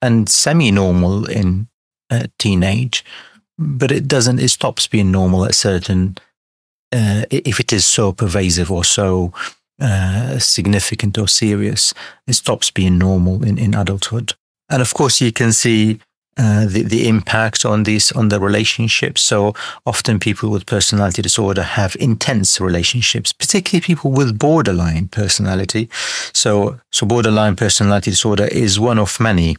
and 0.01 0.29
semi-normal 0.29 1.27
in 1.27 1.67
uh, 2.11 2.27
teenage, 2.39 3.05
but 3.59 3.91
it 3.91 4.07
doesn't, 4.07 4.39
it 4.39 4.51
stops 4.51 4.87
being 4.87 5.11
normal 5.11 5.45
at 5.45 5.55
certain, 5.55 6.17
uh, 6.93 7.25
if 7.31 7.59
it 7.59 7.73
is 7.73 7.85
so 7.87 8.13
pervasive 8.13 8.71
or 8.71 8.85
so 8.85 9.33
uh, 9.81 10.39
significant 10.39 11.19
or 11.19 11.29
serious, 11.29 11.95
it 12.27 12.35
stops 12.35 12.71
being 12.71 12.99
normal 12.99 13.45
in, 13.45 13.59
in 13.59 13.75
adulthood. 13.75 14.35
And 14.69 14.81
of 14.81 14.95
course, 14.95 15.21
you 15.21 15.33
can 15.33 15.53
see 15.53 16.01
uh, 16.37 16.67
the, 16.67 16.83
the 16.83 17.07
impact 17.07 17.65
on 17.65 17.85
these 17.85 18.11
on 18.13 18.29
the 18.29 18.41
relationships. 18.41 19.21
So 19.21 19.55
often 19.87 20.19
people 20.19 20.51
with 20.51 20.67
personality 20.67 21.23
disorder 21.23 21.63
have 21.63 21.97
intense 22.01 22.61
relationships, 22.61 23.33
particularly 23.33 23.81
people 23.83 24.11
with 24.11 24.37
borderline 24.39 25.09
personality. 25.09 25.89
So 26.33 26.81
so 26.91 27.07
borderline 27.07 27.55
personality 27.55 28.11
disorder 28.11 28.47
is 28.47 28.81
one 28.81 28.99
of 28.99 29.21
many. 29.21 29.57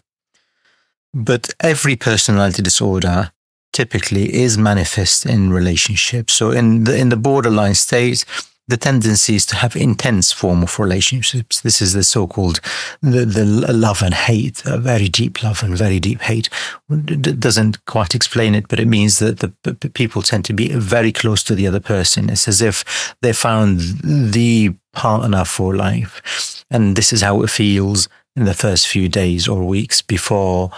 But 1.14 1.54
every 1.62 1.96
personality 1.96 2.62
disorder 2.62 3.32
typically 3.72 4.34
is 4.34 4.58
manifest 4.58 5.26
in 5.26 5.54
relationships. 5.54 6.34
So 6.34 6.52
in 6.52 6.84
the 6.84 6.98
in 6.98 7.08
the 7.08 7.18
borderline 7.18 7.76
state, 7.76 8.26
the 8.68 8.78
tendency 8.78 9.36
is 9.36 9.46
to 9.48 9.56
have 9.56 9.76
intense 9.76 10.32
form 10.32 10.64
of 10.64 10.80
relationships. 10.80 11.62
This 11.62 11.82
is 11.82 11.94
the 11.94 12.04
so-called 12.04 12.60
the, 13.02 13.24
the 13.26 13.46
love 13.46 14.02
and 14.02 14.14
hate, 14.14 14.64
a 14.66 14.78
very 14.78 15.08
deep 15.08 15.44
love 15.44 15.62
and 15.62 15.78
very 15.78 16.00
deep 16.00 16.22
hate. 16.22 16.50
It 16.90 17.40
doesn't 17.40 17.86
quite 17.86 18.16
explain 18.16 18.56
it, 18.56 18.68
but 18.68 18.80
it 18.80 18.88
means 18.88 19.20
that 19.20 19.40
the 19.40 19.90
people 19.90 20.24
tend 20.24 20.46
to 20.46 20.54
be 20.54 20.70
very 20.70 21.12
close 21.12 21.44
to 21.44 21.56
the 21.56 21.68
other 21.68 21.80
person. 21.80 22.30
It's 22.30 22.48
as 22.48 22.62
if 22.62 23.16
they 23.22 23.34
found 23.34 23.80
the 24.04 24.74
partner 24.94 25.46
for 25.46 25.76
life. 25.76 26.66
And 26.72 26.96
this 26.96 27.14
is 27.14 27.22
how 27.22 27.44
it 27.44 27.52
feels 27.52 28.10
in 28.36 28.46
the 28.46 28.54
first 28.54 28.88
few 28.88 29.08
days 29.08 29.48
or 29.48 29.64
weeks 29.64 30.02
before 30.02 30.72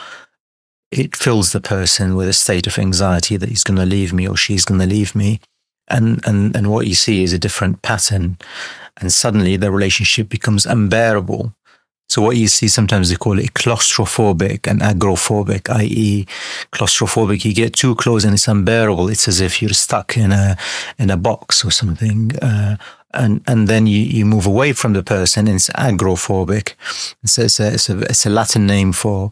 it 0.92 1.16
fills 1.16 1.52
the 1.52 1.62
person 1.62 2.16
with 2.16 2.28
a 2.28 2.34
state 2.34 2.68
of 2.68 2.78
anxiety 2.78 3.38
that 3.38 3.50
he's 3.50 3.64
going 3.64 3.80
to 3.80 3.86
leave 3.86 4.14
me 4.14 4.28
or 4.28 4.38
she's 4.38 4.66
going 4.66 4.80
to 4.80 4.88
leave 4.88 5.16
me 5.16 5.40
and 5.90 6.26
and 6.26 6.56
and 6.56 6.72
what 6.72 6.88
you 6.88 6.96
see 6.96 7.24
is 7.24 7.34
a 7.34 7.40
different 7.40 7.82
pattern 7.82 8.38
and 8.98 9.12
suddenly 9.12 9.58
the 9.58 9.72
relationship 9.72 10.30
becomes 10.30 10.66
unbearable 10.66 11.54
so 12.10 12.22
what 12.22 12.38
you 12.38 12.48
see 12.48 12.68
sometimes 12.68 13.10
they 13.10 13.16
call 13.16 13.38
it 13.38 13.54
claustrophobic 13.54 14.66
and 14.66 14.80
agoraphobic, 14.80 15.70
i.e., 15.76 16.26
claustrophobic. 16.72 17.44
You 17.44 17.54
get 17.54 17.74
too 17.74 17.96
close 17.96 18.24
and 18.24 18.34
it's 18.34 18.48
unbearable. 18.48 19.10
It's 19.10 19.28
as 19.28 19.42
if 19.42 19.62
you're 19.62 19.74
stuck 19.74 20.16
in 20.16 20.32
a 20.32 20.58
in 20.98 21.10
a 21.10 21.18
box 21.18 21.66
or 21.66 21.72
something, 21.72 22.32
uh, 22.42 22.78
and 23.14 23.42
and 23.46 23.68
then 23.68 23.88
you, 23.88 24.00
you 24.00 24.26
move 24.26 24.46
away 24.46 24.72
from 24.72 24.94
the 24.94 25.04
person. 25.04 25.48
It's 25.50 25.70
agoraphobic. 25.72 26.76
So 27.26 27.42
it's 27.42 27.60
a, 27.60 27.74
it's 27.74 27.90
a 27.90 28.00
it's 28.00 28.26
a 28.26 28.30
Latin 28.30 28.66
name 28.66 28.94
for 28.94 29.32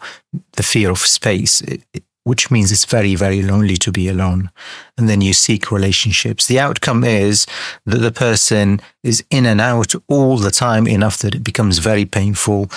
the 0.57 0.63
fear 0.63 0.91
of 0.91 0.99
space. 0.99 1.61
It, 1.61 1.81
which 2.25 2.51
means 2.51 2.71
it's 2.71 2.85
very, 2.85 3.15
very 3.15 3.41
lonely 3.41 3.77
to 3.77 3.91
be 3.91 4.09
alone. 4.09 4.49
And 4.97 5.07
then 5.07 5.21
you 5.21 5.33
seek 5.33 5.71
relationships. 5.71 6.47
The 6.47 6.59
outcome 6.59 7.03
is 7.03 7.45
that 7.85 7.99
the 7.99 8.11
person 8.11 8.81
is 9.03 9.23
in 9.29 9.45
and 9.45 9.61
out 9.61 9.93
all 10.07 10.37
the 10.37 10.51
time 10.51 10.87
enough 10.87 11.19
that 11.19 11.35
it 11.35 11.43
becomes 11.43 11.77
very 11.77 12.03
painful. 12.05 12.69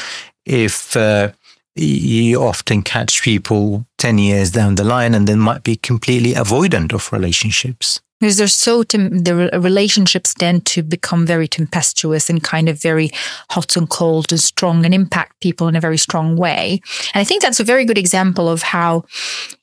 If 0.44 0.96
uh, 0.96 1.32
you 1.74 2.42
often 2.42 2.82
catch 2.82 3.22
people 3.22 3.86
10 3.98 4.18
years 4.18 4.50
down 4.50 4.74
the 4.74 4.84
line 4.84 5.14
and 5.14 5.26
then 5.26 5.38
might 5.38 5.62
be 5.62 5.76
completely 5.76 6.34
avoidant 6.34 6.92
of 6.92 7.12
relationships 7.12 8.00
because 8.20 8.36
they're 8.36 8.48
so 8.48 8.82
the 8.82 9.50
relationships 9.60 10.34
tend 10.34 10.66
to 10.66 10.82
become 10.82 11.26
very 11.26 11.48
tempestuous 11.48 12.28
and 12.28 12.42
kind 12.42 12.68
of 12.68 12.80
very 12.80 13.10
hot 13.50 13.76
and 13.76 13.88
cold 13.88 14.30
and 14.32 14.40
strong 14.40 14.84
and 14.84 14.94
impact 14.94 15.40
people 15.40 15.68
in 15.68 15.76
a 15.76 15.80
very 15.80 15.98
strong 15.98 16.36
way 16.36 16.80
and 17.14 17.20
i 17.20 17.24
think 17.24 17.42
that's 17.42 17.60
a 17.60 17.64
very 17.64 17.84
good 17.84 17.98
example 17.98 18.48
of 18.48 18.62
how 18.62 19.04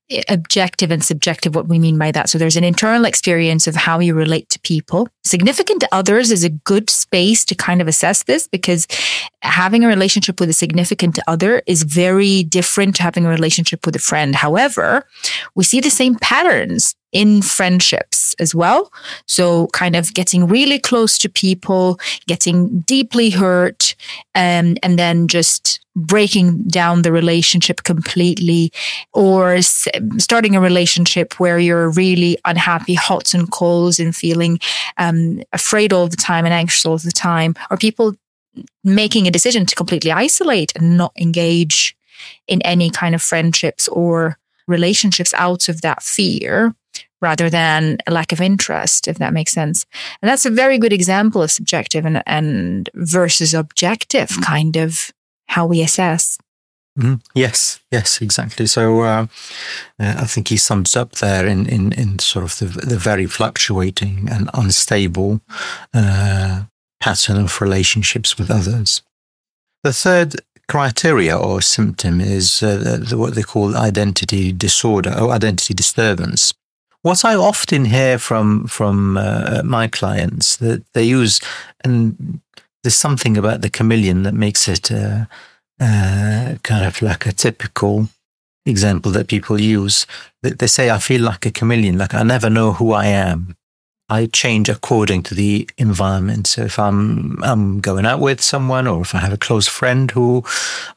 eh, 0.10 0.22
objective 0.30 0.92
and 0.92 1.04
subjective 1.04 1.56
what 1.56 1.68
we 1.68 1.80
mean 1.80 1.98
by 1.98 2.12
that. 2.12 2.30
So 2.30 2.38
there's 2.38 2.58
an 2.58 2.64
internal 2.64 3.06
experience 3.06 3.66
of 3.66 3.76
how 3.76 4.00
you 4.00 4.14
relate 4.14 4.50
to 4.50 4.60
people. 4.60 5.08
Significant 5.24 5.84
others 5.92 6.32
is 6.32 6.44
a 6.44 6.50
good 6.50 6.92
space 6.92 7.44
to 7.46 7.56
kind 7.56 7.82
of 7.82 7.88
assess 7.88 8.24
this 8.24 8.48
because 8.48 8.88
having 9.42 9.84
a 9.84 9.88
relationship 9.88 10.40
with 10.40 10.50
a 10.50 10.54
significant 10.54 11.18
other 11.28 11.64
is 11.66 11.82
very 11.84 12.44
different 12.44 12.96
to 12.98 13.04
having 13.04 13.26
a 13.26 13.30
relationship 13.30 13.86
with 13.86 13.96
a 13.96 14.00
friend. 14.00 14.36
However, 14.36 15.08
we 15.56 15.64
see 15.64 15.80
the 15.80 15.90
same 15.90 16.16
patterns 16.16 16.96
in 17.16 17.42
friendships 17.42 18.36
as 18.40 18.54
well. 18.54 18.92
So 19.26 19.68
kind 19.68 19.96
of 19.96 20.14
getting 20.14 20.48
really 20.48 20.78
close 20.78 21.18
to 21.20 21.30
people, 21.30 21.98
getting 22.28 22.82
deeply 22.82 23.30
hurt, 23.30 23.96
um, 24.36 24.76
and 24.84 25.00
then 25.00 25.30
just 25.30 25.80
breaking 25.96 26.64
down 26.64 27.04
the 27.04 27.14
relationship 27.14 27.84
completely 27.84 28.70
or 29.14 29.54
s- 29.54 29.88
starting 30.18 30.58
a 30.58 30.60
relationship 30.60 31.40
where 31.40 31.58
you're 31.58 31.90
really 31.90 32.38
unhappy, 32.44 32.96
hot 32.96 33.34
and 33.34 33.50
colds 33.50 33.98
and 33.98 34.14
feeling 34.14 34.60
um, 34.98 35.42
afraid 35.54 35.94
all 35.94 36.10
the 36.10 36.18
time 36.18 36.44
and 36.44 36.54
anxious 36.54 36.86
all 36.86 36.98
the 36.98 37.12
time, 37.12 37.56
or 37.72 37.78
people 37.78 38.14
making 38.84 39.26
a 39.26 39.32
decision 39.32 39.66
to 39.66 39.76
completely 39.76 40.12
isolate 40.12 40.74
and 40.76 40.98
not 40.98 41.14
engage 41.18 41.96
in 42.50 42.62
any 42.64 42.90
kind 42.90 43.16
of 43.16 43.22
friendships 43.22 43.88
or 43.88 44.38
relationships 44.68 45.34
out 45.38 45.70
of 45.70 45.80
that 45.82 46.04
fear 46.04 46.76
rather 47.22 47.50
than 47.50 47.98
a 48.08 48.12
lack 48.12 48.32
of 48.32 48.42
interest, 48.42 49.08
if 49.08 49.18
that 49.18 49.34
makes 49.34 49.52
sense. 49.52 49.86
And 50.22 50.30
that's 50.30 50.46
a 50.46 50.50
very 50.50 50.78
good 50.78 50.94
example 50.94 51.42
of 51.42 51.52
subjective 51.52 52.06
and, 52.06 52.22
and 52.26 52.90
versus 52.94 53.54
objective 53.54 54.30
kind 54.42 54.76
of 54.76 55.12
how 55.48 55.66
we 55.66 55.82
assess. 55.82 56.38
Mm, 56.98 57.22
yes, 57.34 57.82
yes, 57.92 58.22
exactly. 58.22 58.68
So 58.68 59.02
uh, 59.02 59.28
uh, 60.00 60.16
I 60.18 60.26
think 60.26 60.48
he 60.48 60.58
sums 60.58 60.96
up 60.96 61.12
there 61.14 61.46
in, 61.46 61.68
in, 61.68 61.92
in 61.94 62.20
sort 62.20 62.46
of 62.46 62.58
the, 62.60 62.66
the 62.66 62.98
very 62.98 63.26
fluctuating 63.26 64.30
and 64.32 64.50
unstable 64.54 65.42
uh, 65.94 66.64
pattern 67.02 67.38
of 67.38 67.62
relationships 67.62 68.38
with 68.38 68.50
others. 68.50 69.02
The 69.84 69.94
third 69.94 70.36
criteria 70.68 71.38
or 71.38 71.62
symptom 71.62 72.20
is 72.20 72.64
uh, 72.64 73.04
the, 73.08 73.18
what 73.18 73.36
they 73.36 73.44
call 73.44 73.76
identity 73.76 74.52
disorder 74.52 75.14
or 75.20 75.32
identity 75.32 75.74
disturbance. 75.74 76.55
What 77.06 77.24
I 77.24 77.36
often 77.36 77.86
hear 77.86 78.18
from 78.18 78.66
from 78.66 79.16
uh, 79.16 79.62
my 79.64 79.88
clients 79.88 80.58
that 80.58 80.92
they 80.94 81.04
use, 81.04 81.40
and 81.84 82.42
there's 82.82 82.96
something 82.96 83.38
about 83.38 83.62
the 83.62 83.70
chameleon 83.70 84.24
that 84.24 84.34
makes 84.34 84.68
it 84.68 84.92
uh, 84.92 85.26
uh, 85.80 86.56
kind 86.64 86.84
of 86.84 87.04
like 87.04 87.28
a 87.28 87.32
typical 87.32 88.10
example 88.66 89.12
that 89.12 89.28
people 89.28 89.62
use. 89.62 90.08
They 90.42 90.66
say, 90.66 90.90
"I 90.90 90.98
feel 90.98 91.22
like 91.22 91.46
a 91.46 91.52
chameleon. 91.52 92.00
Like 92.00 92.16
I 92.16 92.24
never 92.24 92.50
know 92.50 92.74
who 92.74 92.92
I 92.92 93.06
am." 93.06 93.56
I 94.10 94.26
change 94.26 94.68
according 94.68 95.24
to 95.24 95.36
the 95.36 95.70
environment. 95.78 96.48
So 96.48 96.64
if 96.64 96.80
I'm 96.80 97.38
I'm 97.44 97.82
going 97.82 98.08
out 98.08 98.20
with 98.20 98.42
someone, 98.42 98.88
or 98.88 99.02
if 99.02 99.14
I 99.14 99.20
have 99.20 99.34
a 99.34 99.46
close 99.48 99.68
friend 99.68 100.10
who 100.10 100.44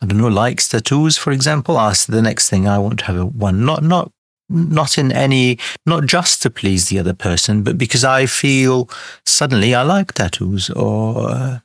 I 0.00 0.06
don't 0.06 0.16
know 0.16 0.28
likes 0.28 0.68
tattoos, 0.68 1.18
for 1.18 1.32
example, 1.32 1.78
ask 1.78 2.06
the 2.06 2.22
next 2.22 2.48
thing 2.48 2.66
I 2.66 2.78
want 2.78 3.00
to 3.00 3.04
have 3.04 3.18
a 3.18 3.26
one. 3.26 3.66
Not 3.66 3.82
not 3.82 4.10
not 4.48 4.98
in 4.98 5.12
any 5.12 5.58
not 5.86 6.06
just 6.06 6.42
to 6.42 6.50
please 6.50 6.88
the 6.88 6.98
other 6.98 7.14
person, 7.14 7.62
but 7.62 7.78
because 7.78 8.04
I 8.04 8.26
feel 8.26 8.88
suddenly 9.24 9.74
I 9.74 9.82
like 9.82 10.12
tattoos, 10.12 10.70
or 10.70 11.30
uh, 11.30 11.58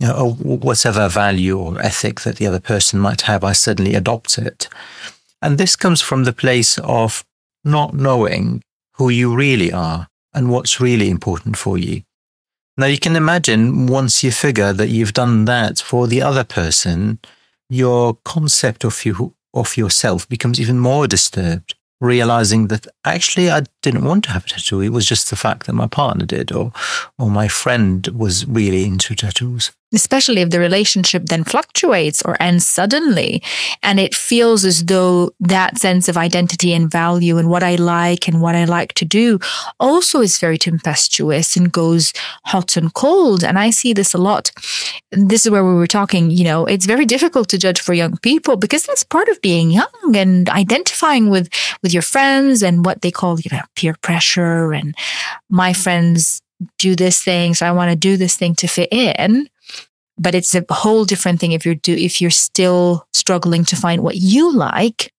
you 0.00 0.08
know, 0.08 0.14
or 0.14 0.32
whatever 0.56 1.08
value 1.08 1.58
or 1.58 1.80
ethic 1.80 2.20
that 2.20 2.36
the 2.36 2.46
other 2.46 2.60
person 2.60 3.00
might 3.00 3.22
have, 3.22 3.42
I 3.42 3.52
suddenly 3.52 3.94
adopt 3.94 4.38
it. 4.38 4.68
And 5.42 5.58
this 5.58 5.76
comes 5.76 6.00
from 6.00 6.24
the 6.24 6.32
place 6.32 6.78
of 6.78 7.24
not 7.64 7.94
knowing 7.94 8.62
who 8.94 9.08
you 9.08 9.34
really 9.34 9.72
are 9.72 10.08
and 10.34 10.50
what's 10.50 10.80
really 10.80 11.10
important 11.10 11.56
for 11.56 11.78
you. 11.78 12.02
Now 12.76 12.86
you 12.86 12.98
can 12.98 13.16
imagine 13.16 13.86
once 13.86 14.22
you 14.22 14.30
figure 14.30 14.72
that 14.72 14.88
you've 14.88 15.12
done 15.12 15.46
that 15.46 15.78
for 15.78 16.06
the 16.06 16.22
other 16.22 16.44
person, 16.44 17.18
your 17.68 18.18
concept 18.24 18.84
of 18.84 19.04
you, 19.04 19.34
of 19.52 19.76
yourself 19.76 20.28
becomes 20.28 20.60
even 20.60 20.78
more 20.78 21.08
disturbed 21.08 21.74
realizing 22.00 22.68
that 22.68 22.86
actually 23.04 23.50
I 23.50 23.64
didn't 23.82 24.04
want 24.04 24.24
to 24.24 24.30
have 24.30 24.44
a 24.44 24.48
tattoo. 24.48 24.80
It 24.80 24.90
was 24.90 25.06
just 25.06 25.30
the 25.30 25.36
fact 25.36 25.66
that 25.66 25.72
my 25.72 25.86
partner 25.86 26.26
did 26.26 26.52
or 26.52 26.72
or 27.18 27.30
my 27.30 27.48
friend 27.48 28.06
was 28.08 28.46
really 28.46 28.84
into 28.84 29.14
tattoos. 29.14 29.72
Especially 29.92 30.42
if 30.42 30.50
the 30.50 30.60
relationship 30.60 31.26
then 31.26 31.44
fluctuates 31.44 32.22
or 32.22 32.36
ends 32.40 32.66
suddenly 32.66 33.42
and 33.82 33.98
it 33.98 34.14
feels 34.14 34.64
as 34.64 34.84
though 34.84 35.30
that 35.40 35.78
sense 35.78 36.08
of 36.08 36.16
identity 36.16 36.72
and 36.72 36.90
value 36.90 37.38
and 37.38 37.48
what 37.48 37.62
I 37.62 37.76
like 37.76 38.28
and 38.28 38.42
what 38.42 38.54
I 38.54 38.64
like 38.64 38.92
to 38.94 39.04
do 39.04 39.38
also 39.80 40.20
is 40.20 40.38
very 40.38 40.58
tempestuous 40.58 41.56
and 41.56 41.72
goes 41.72 42.12
hot 42.44 42.76
and 42.76 42.92
cold. 42.92 43.42
And 43.42 43.58
I 43.58 43.70
see 43.70 43.92
this 43.92 44.14
a 44.14 44.18
lot. 44.18 44.50
This 45.10 45.46
is 45.46 45.50
where 45.50 45.64
we 45.64 45.74
were 45.74 45.86
talking, 45.86 46.30
you 46.30 46.44
know, 46.44 46.66
it's 46.66 46.86
very 46.86 47.06
difficult 47.06 47.48
to 47.48 47.58
judge 47.58 47.80
for 47.80 47.94
young 47.94 48.16
people 48.18 48.56
because 48.56 48.84
that's 48.84 49.04
part 49.04 49.28
of 49.28 49.40
being 49.40 49.70
young 49.70 50.14
and 50.14 50.48
identifying 50.50 51.30
with, 51.30 51.48
with 51.82 51.92
your 51.92 52.02
friends 52.02 52.62
and 52.62 52.84
what 52.84 53.02
they 53.02 53.10
call, 53.10 53.40
you 53.40 53.50
know, 53.52 53.62
peer 53.74 53.94
pressure 54.02 54.72
and 54.72 54.94
my 55.48 55.72
friends 55.72 56.42
do 56.78 56.96
this 56.96 57.22
thing. 57.22 57.54
So 57.54 57.66
I 57.66 57.72
want 57.72 57.90
to 57.90 57.96
do 57.96 58.16
this 58.16 58.36
thing 58.36 58.54
to 58.56 58.66
fit 58.66 58.88
in. 58.92 59.48
But 60.18 60.34
it's 60.34 60.54
a 60.54 60.64
whole 60.70 61.04
different 61.04 61.40
thing 61.40 61.52
if 61.52 61.64
you're 61.64 61.74
do, 61.74 61.94
if 61.94 62.20
you're 62.20 62.30
still 62.30 63.06
struggling 63.12 63.64
to 63.66 63.76
find 63.76 64.02
what 64.02 64.16
you 64.16 64.52
like. 64.52 65.12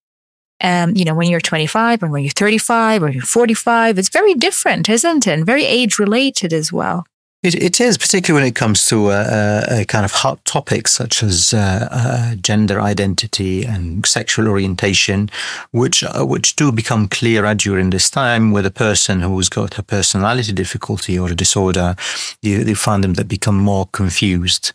Um, 0.62 0.94
you 0.96 1.06
know, 1.06 1.16
when 1.16 1.30
you're 1.30 1.40
25 1.40 2.04
or 2.04 2.10
when 2.10 2.24
you're 2.24 2.32
35 2.32 3.04
or 3.04 3.10
you're 3.10 3.24
45, 3.24 3.98
it's 3.98 4.10
very 4.10 4.34
different, 4.34 4.90
isn't 4.90 5.26
it? 5.26 5.32
And 5.32 5.46
very 5.46 5.64
age 5.64 6.00
related 6.00 6.52
as 6.52 6.74
well. 6.74 7.06
It, 7.42 7.56
it 7.56 7.80
is, 7.80 7.98
particularly 7.98 8.44
when 8.44 8.52
it 8.52 8.56
comes 8.56 8.86
to 8.88 9.12
a, 9.12 9.64
a 9.80 9.86
kind 9.86 10.04
of 10.04 10.12
hot 10.12 10.44
topics 10.44 10.92
such 10.92 11.24
as 11.24 11.54
uh, 11.54 11.88
uh, 11.90 12.36
gender 12.36 12.82
identity 12.82 13.64
and 13.64 14.06
sexual 14.06 14.50
orientation, 14.50 15.30
which 15.72 16.04
uh, 16.04 16.26
which 16.26 16.58
do 16.58 16.70
become 16.70 17.08
clearer 17.08 17.56
during 17.56 17.92
this 17.92 18.10
time 18.10 18.52
with 18.52 18.66
a 18.66 18.72
person 18.72 19.22
who's 19.22 19.48
got 19.48 19.78
a 19.78 19.84
personality 19.84 20.52
difficulty 20.52 21.18
or 21.18 21.30
a 21.30 21.36
disorder. 21.36 21.96
You, 22.42 22.60
you 22.60 22.76
find 22.76 23.06
them 23.06 23.14
that 23.14 23.30
become 23.30 23.58
more 23.58 23.88
confused. 23.94 24.74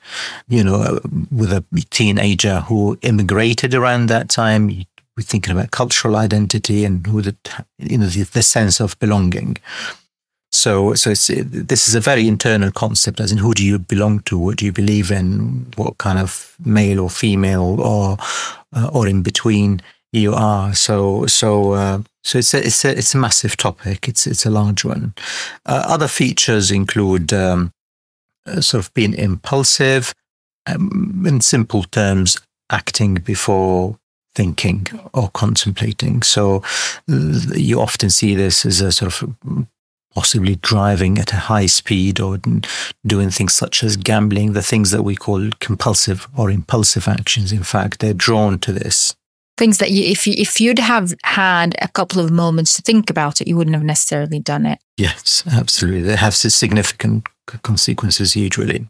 You 0.48 0.64
know, 0.64 1.00
with 1.30 1.52
a 1.52 1.62
teenager 1.90 2.60
who 2.60 2.98
immigrated 3.02 3.74
around 3.74 4.06
that 4.06 4.30
time, 4.30 4.68
we're 5.18 5.22
thinking 5.22 5.52
about 5.52 5.70
cultural 5.70 6.16
identity 6.16 6.86
and 6.86 7.06
who 7.06 7.20
the, 7.20 7.36
you 7.76 7.98
know, 7.98 8.06
the, 8.06 8.22
the 8.22 8.42
sense 8.42 8.80
of 8.80 8.98
belonging. 9.00 9.58
So, 10.54 10.94
so 10.94 11.10
this 11.10 11.88
is 11.88 11.94
a 11.96 12.00
very 12.00 12.28
internal 12.28 12.70
concept, 12.70 13.20
as 13.20 13.32
in 13.32 13.38
who 13.38 13.54
do 13.54 13.66
you 13.66 13.78
belong 13.78 14.20
to? 14.20 14.38
What 14.38 14.56
do 14.56 14.64
you 14.64 14.72
believe 14.72 15.10
in? 15.10 15.66
What 15.74 15.98
kind 15.98 16.18
of 16.18 16.54
male 16.64 17.00
or 17.00 17.10
female 17.10 17.80
or 17.80 18.16
uh, 18.72 18.88
or 18.92 19.08
in 19.08 19.22
between 19.22 19.82
you 20.12 20.32
are? 20.32 20.72
So, 20.72 21.26
so, 21.26 21.72
uh, 21.72 21.98
so 22.22 22.38
it's 22.38 22.54
a, 22.54 22.64
it's 22.64 22.84
a 22.84 22.96
it's 22.96 23.14
a 23.14 23.18
massive 23.18 23.56
topic. 23.56 24.08
It's 24.08 24.28
it's 24.28 24.46
a 24.46 24.50
large 24.50 24.84
one. 24.84 25.14
Uh, 25.66 25.84
other 25.88 26.08
features 26.08 26.70
include 26.70 27.32
um, 27.32 27.72
uh, 28.46 28.60
sort 28.60 28.84
of 28.84 28.94
being 28.94 29.14
impulsive, 29.14 30.14
um, 30.66 31.24
in 31.26 31.40
simple 31.40 31.82
terms, 31.82 32.40
acting 32.70 33.14
before 33.16 33.98
thinking 34.36 34.86
or 35.12 35.30
contemplating. 35.30 36.22
So 36.22 36.62
you 37.08 37.80
often 37.80 38.10
see 38.10 38.36
this 38.36 38.64
as 38.64 38.80
a 38.80 38.92
sort 38.92 39.22
of 39.22 39.66
possibly 40.14 40.56
driving 40.56 41.18
at 41.18 41.32
a 41.32 41.36
high 41.36 41.66
speed 41.66 42.20
or 42.20 42.38
doing 43.04 43.30
things 43.30 43.54
such 43.54 43.82
as 43.82 43.96
gambling, 43.96 44.52
the 44.52 44.62
things 44.62 44.90
that 44.92 45.02
we 45.02 45.16
call 45.16 45.50
compulsive 45.60 46.28
or 46.36 46.50
impulsive 46.50 47.08
actions. 47.08 47.52
In 47.52 47.64
fact, 47.64 48.00
they're 48.00 48.14
drawn 48.14 48.58
to 48.60 48.72
this. 48.72 49.16
Things 49.56 49.78
that 49.78 49.90
you, 49.90 50.04
if 50.04 50.26
you, 50.26 50.34
if 50.36 50.60
you'd 50.60 50.80
have 50.80 51.14
had 51.22 51.76
a 51.80 51.88
couple 51.88 52.20
of 52.20 52.30
moments 52.30 52.74
to 52.76 52.82
think 52.82 53.08
about 53.08 53.40
it, 53.40 53.46
you 53.46 53.56
wouldn't 53.56 53.76
have 53.76 53.84
necessarily 53.84 54.40
done 54.40 54.66
it. 54.66 54.80
Yes, 54.96 55.44
absolutely. 55.50 56.02
They 56.02 56.16
have 56.16 56.34
significant 56.34 57.28
consequences 57.62 58.34
usually. 58.34 58.88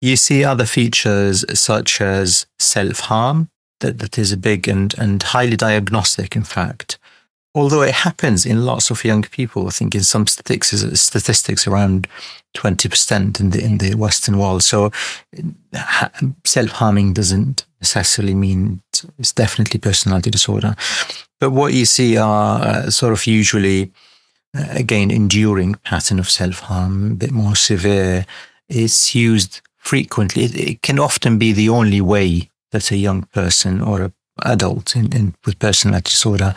You 0.00 0.16
see 0.16 0.44
other 0.44 0.64
features 0.64 1.44
such 1.58 2.00
as 2.00 2.46
self 2.58 3.00
harm, 3.00 3.48
that, 3.80 3.98
that 3.98 4.16
is 4.16 4.32
a 4.32 4.36
big 4.36 4.68
and, 4.68 4.94
and 4.96 5.22
highly 5.22 5.56
diagnostic, 5.56 6.36
in 6.36 6.44
fact 6.44 6.98
although 7.54 7.82
it 7.82 7.94
happens 7.94 8.46
in 8.46 8.64
lots 8.64 8.90
of 8.90 9.04
young 9.04 9.22
people, 9.22 9.66
I 9.66 9.70
think 9.70 9.94
in 9.94 10.02
some 10.02 10.26
statistics, 10.26 11.00
statistics 11.00 11.66
around 11.66 12.06
20% 12.56 13.40
in 13.40 13.50
the, 13.50 13.62
in 13.62 13.78
the 13.78 13.94
Western 13.94 14.38
world. 14.38 14.62
So 14.62 14.92
self 16.44 16.70
harming 16.70 17.14
doesn't 17.14 17.64
necessarily 17.80 18.34
mean 18.34 18.82
it's 19.18 19.32
definitely 19.32 19.80
personality 19.80 20.30
disorder. 20.30 20.76
But 21.40 21.50
what 21.50 21.72
you 21.72 21.86
see 21.86 22.16
are 22.16 22.60
uh, 22.60 22.90
sort 22.90 23.12
of 23.12 23.26
usually, 23.26 23.90
uh, 24.56 24.66
again, 24.70 25.10
enduring 25.10 25.74
pattern 25.84 26.18
of 26.18 26.28
self 26.28 26.60
harm, 26.60 27.12
a 27.12 27.14
bit 27.14 27.30
more 27.30 27.56
severe. 27.56 28.26
It's 28.68 29.14
used 29.14 29.60
frequently. 29.78 30.44
It, 30.44 30.54
it, 30.56 30.82
can 30.82 30.98
often 30.98 31.38
be 31.38 31.52
the 31.52 31.70
only 31.70 32.00
way 32.00 32.50
that 32.70 32.92
a 32.92 32.96
young 32.96 33.22
person 33.24 33.80
or 33.80 34.02
a 34.02 34.12
adult 34.42 34.96
in, 34.96 35.12
in, 35.14 35.34
with 35.44 35.58
personality 35.58 36.10
disorder 36.10 36.54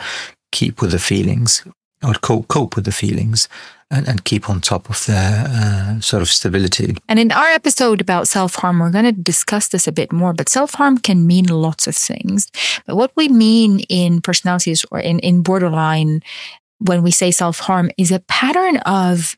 keep 0.54 0.80
with 0.80 0.92
the 0.92 0.98
feelings 0.98 1.64
or 2.02 2.14
cope, 2.14 2.48
cope 2.48 2.76
with 2.76 2.84
the 2.84 2.92
feelings 2.92 3.48
and, 3.90 4.08
and 4.08 4.24
keep 4.24 4.48
on 4.48 4.60
top 4.60 4.88
of 4.88 5.04
their 5.06 5.46
uh, 5.48 6.00
sort 6.00 6.22
of 6.22 6.28
stability. 6.28 6.96
And 7.08 7.18
in 7.18 7.32
our 7.32 7.48
episode 7.48 8.00
about 8.00 8.28
self 8.28 8.54
harm, 8.56 8.78
we're 8.78 8.90
going 8.90 9.04
to 9.04 9.12
discuss 9.12 9.68
this 9.68 9.88
a 9.88 9.92
bit 9.92 10.12
more. 10.12 10.32
But 10.32 10.48
self 10.48 10.74
harm 10.74 10.98
can 10.98 11.26
mean 11.26 11.46
lots 11.46 11.86
of 11.86 11.96
things. 11.96 12.50
But 12.86 12.96
what 12.96 13.12
we 13.16 13.28
mean 13.28 13.80
in 13.88 14.20
personalities 14.20 14.84
or 14.90 15.00
in, 15.00 15.18
in 15.20 15.42
borderline 15.42 16.22
when 16.78 17.02
we 17.02 17.10
say 17.10 17.30
self 17.30 17.58
harm 17.60 17.90
is 17.96 18.10
a 18.10 18.20
pattern 18.20 18.78
of 18.78 19.36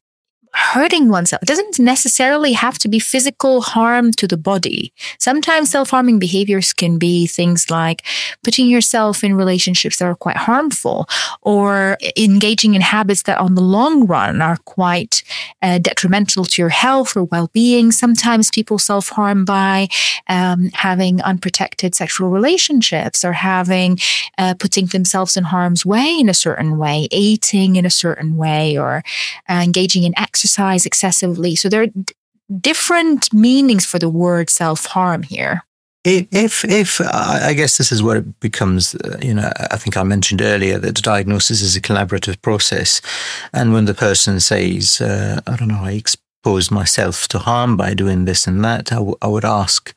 hurting 0.56 1.10
oneself. 1.10 1.42
It 1.42 1.48
doesn't 1.48 1.78
necessarily 1.78 2.54
have 2.54 2.78
to 2.78 2.88
be 2.88 2.98
physical 2.98 3.60
harm 3.60 4.10
to 4.12 4.26
the 4.26 4.38
body. 4.38 4.90
Sometimes 5.18 5.68
self-harming 5.68 6.18
behaviors 6.18 6.72
can 6.72 6.96
be 6.98 7.26
things 7.26 7.70
like 7.70 8.06
putting 8.42 8.66
yourself 8.66 9.22
in 9.22 9.34
relationships 9.34 9.98
that 9.98 10.06
are 10.06 10.14
quite 10.14 10.38
harmful 10.38 11.08
or 11.42 11.98
engaging 12.16 12.74
in 12.74 12.80
habits 12.80 13.24
that 13.24 13.38
on 13.38 13.54
the 13.54 13.60
long 13.60 14.06
run 14.06 14.40
are 14.40 14.56
quite 14.64 15.22
uh, 15.60 15.76
detrimental 15.76 16.46
to 16.46 16.62
your 16.62 16.70
health 16.70 17.18
or 17.18 17.24
well-being. 17.24 17.92
Sometimes 17.92 18.50
people 18.50 18.78
self-harm 18.78 19.44
by 19.44 19.88
um, 20.28 20.70
having 20.72 21.20
unprotected 21.20 21.94
sexual 21.94 22.30
relationships 22.30 23.26
or 23.26 23.34
having 23.34 23.98
uh, 24.38 24.54
putting 24.54 24.86
themselves 24.86 25.36
in 25.36 25.44
harm's 25.44 25.84
way 25.84 26.16
in 26.18 26.30
a 26.30 26.34
certain 26.34 26.78
way, 26.78 27.08
eating 27.10 27.76
in 27.76 27.84
a 27.84 27.90
certain 27.90 28.38
way 28.38 28.78
or 28.78 29.02
uh, 29.50 29.60
engaging 29.62 30.04
in 30.04 30.14
exercise 30.16 30.45
exercise 30.46 30.86
excessively. 30.86 31.56
So 31.56 31.68
there 31.68 31.82
are 31.82 31.86
d- 31.86 32.14
different 32.60 33.32
meanings 33.32 33.84
for 33.84 33.98
the 33.98 34.08
word 34.08 34.48
self 34.48 34.86
harm 34.86 35.22
here. 35.22 35.62
If, 36.08 36.64
if 36.64 37.00
I 37.00 37.52
guess 37.52 37.78
this 37.78 37.90
is 37.90 38.00
where 38.00 38.18
it 38.18 38.38
becomes, 38.38 38.94
uh, 38.94 39.18
you 39.20 39.34
know, 39.34 39.50
I 39.72 39.76
think 39.76 39.96
I 39.96 40.04
mentioned 40.04 40.40
earlier 40.40 40.78
that 40.78 41.02
diagnosis 41.02 41.60
is 41.62 41.74
a 41.74 41.80
collaborative 41.80 42.40
process, 42.42 43.02
and 43.52 43.72
when 43.72 43.86
the 43.86 43.94
person 43.94 44.38
says, 44.38 45.00
uh, 45.00 45.40
I 45.48 45.56
don't 45.56 45.66
know, 45.66 45.82
I 45.82 45.94
expose 45.94 46.70
myself 46.70 47.26
to 47.28 47.40
harm 47.40 47.76
by 47.76 47.94
doing 47.94 48.24
this 48.24 48.46
and 48.46 48.64
that, 48.64 48.92
I, 48.92 48.96
w- 48.96 49.18
I 49.20 49.26
would 49.26 49.44
ask, 49.44 49.92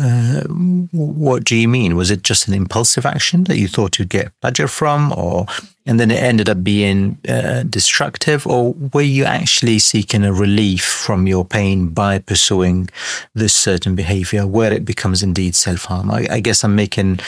uh, 0.00 0.42
what 0.90 1.44
do 1.44 1.54
you 1.54 1.68
mean? 1.68 1.94
Was 1.94 2.10
it 2.10 2.22
just 2.22 2.48
an 2.48 2.54
impulsive 2.54 3.06
action 3.06 3.44
that 3.44 3.58
you 3.58 3.68
thought 3.68 4.00
you'd 4.00 4.08
get 4.08 4.32
pleasure 4.40 4.66
from, 4.68 5.12
or 5.12 5.46
and 5.86 6.00
then 6.00 6.10
it 6.10 6.22
ended 6.22 6.48
up 6.48 6.64
being 6.64 7.18
uh, 7.28 7.62
destructive, 7.64 8.46
or 8.46 8.72
were 8.92 9.02
you 9.02 9.24
actually 9.24 9.78
seeking 9.78 10.24
a 10.24 10.32
relief 10.32 10.82
from 10.82 11.26
your 11.26 11.44
pain 11.44 11.88
by 11.88 12.18
pursuing 12.18 12.88
this 13.34 13.52
certain 13.52 13.94
behavior 13.94 14.46
where 14.46 14.72
it 14.72 14.84
becomes 14.84 15.22
indeed 15.22 15.54
self 15.54 15.84
harm? 15.84 16.10
I, 16.10 16.26
I, 16.30 16.40
guess 16.40 16.64
I'm 16.64 16.74
making 16.74 17.20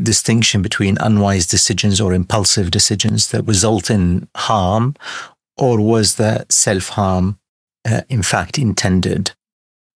distinction 0.00 0.62
between 0.62 0.98
unwise 0.98 1.46
decisions 1.46 2.00
or 2.00 2.12
impulsive 2.12 2.70
decisions 2.70 3.30
that 3.30 3.42
result 3.42 3.90
in 3.90 4.28
harm, 4.36 4.94
or 5.56 5.80
was 5.80 6.14
that 6.14 6.52
self 6.52 6.90
harm 6.90 7.38
uh, 7.84 8.02
in 8.08 8.22
fact 8.22 8.56
intended? 8.56 9.32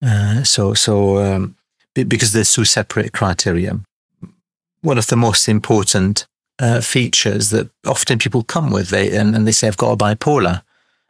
Uh, 0.02 0.42
so, 0.42 0.74
so 0.74 1.18
um, 1.18 1.54
because 1.94 2.32
there's 2.32 2.52
two 2.52 2.64
separate 2.64 3.12
criteria. 3.12 3.78
One 4.80 4.98
of 4.98 5.08
the 5.08 5.16
most 5.16 5.48
important 5.48 6.26
uh, 6.60 6.80
features 6.80 7.50
that 7.50 7.68
often 7.86 8.18
people 8.18 8.44
come 8.44 8.70
with. 8.70 8.90
They, 8.90 9.16
and, 9.16 9.34
and 9.34 9.46
they 9.46 9.52
say, 9.52 9.66
I've 9.66 9.76
got 9.76 9.92
a 9.92 9.96
bipolar, 9.96 10.62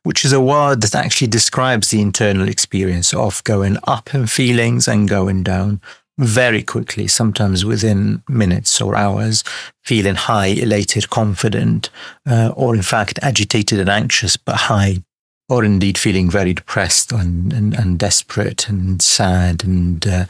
which 0.04 0.24
is 0.24 0.32
a 0.32 0.40
word 0.40 0.80
that 0.82 0.94
actually 0.94 1.26
describes 1.26 1.90
the 1.90 2.00
internal 2.00 2.48
experience 2.48 3.12
of 3.12 3.44
going 3.44 3.76
up 3.84 4.14
in 4.14 4.26
feelings 4.26 4.88
and 4.88 5.08
going 5.08 5.42
down 5.42 5.80
very 6.18 6.62
quickly, 6.62 7.08
sometimes 7.08 7.64
within 7.64 8.22
minutes 8.28 8.80
or 8.80 8.94
hours, 8.94 9.42
feeling 9.82 10.14
high, 10.14 10.48
elated, 10.48 11.08
confident, 11.08 11.90
uh, 12.28 12.52
or 12.54 12.74
in 12.74 12.82
fact 12.82 13.18
agitated 13.22 13.78
and 13.78 13.88
anxious, 13.88 14.36
but 14.36 14.56
high 14.56 15.02
or 15.50 15.64
indeed 15.64 15.98
feeling 15.98 16.30
very 16.30 16.54
depressed 16.54 17.10
and, 17.10 17.52
and, 17.52 17.74
and 17.74 17.98
desperate 17.98 18.68
and 18.68 19.02
sad 19.02 19.64
and 19.64 20.06
uh, 20.06 20.24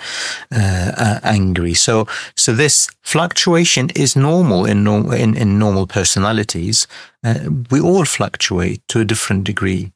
uh, 0.50 0.92
uh, 0.96 1.20
angry. 1.22 1.74
So, 1.74 2.08
so 2.34 2.54
this 2.54 2.88
fluctuation 3.02 3.90
is 3.90 4.16
normal 4.16 4.64
in, 4.64 4.82
normal 4.82 5.12
in, 5.12 5.36
in 5.36 5.58
normal 5.58 5.86
personalities. 5.86 6.86
Uh, 7.22 7.50
we 7.70 7.80
all 7.80 8.06
fluctuate 8.06 8.80
to 8.88 9.00
a 9.00 9.04
different 9.04 9.44
degree, 9.44 9.92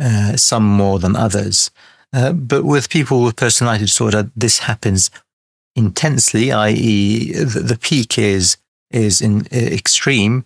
uh, 0.00 0.36
some 0.36 0.64
more 0.64 1.00
than 1.00 1.16
others. 1.16 1.72
Uh, 2.12 2.32
but 2.32 2.64
with 2.64 2.88
people 2.88 3.24
with 3.24 3.34
personality 3.34 3.86
disorder, 3.86 4.30
this 4.36 4.60
happens 4.60 5.10
intensely, 5.74 6.52
i.e., 6.52 7.32
the, 7.32 7.60
the 7.60 7.78
peak 7.78 8.16
is 8.16 8.56
is 8.90 9.22
in 9.22 9.46
extreme, 9.50 10.44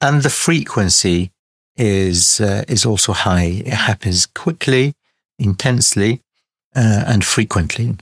and 0.00 0.22
the 0.22 0.30
frequency 0.30 1.30
is 1.76 2.40
uh, 2.40 2.64
is 2.68 2.84
also 2.86 3.12
high. 3.12 3.62
It 3.64 3.72
happens 3.72 4.26
quickly, 4.26 4.94
intensely, 5.38 6.22
uh, 6.74 7.04
and 7.06 7.24
frequently. 7.24 7.96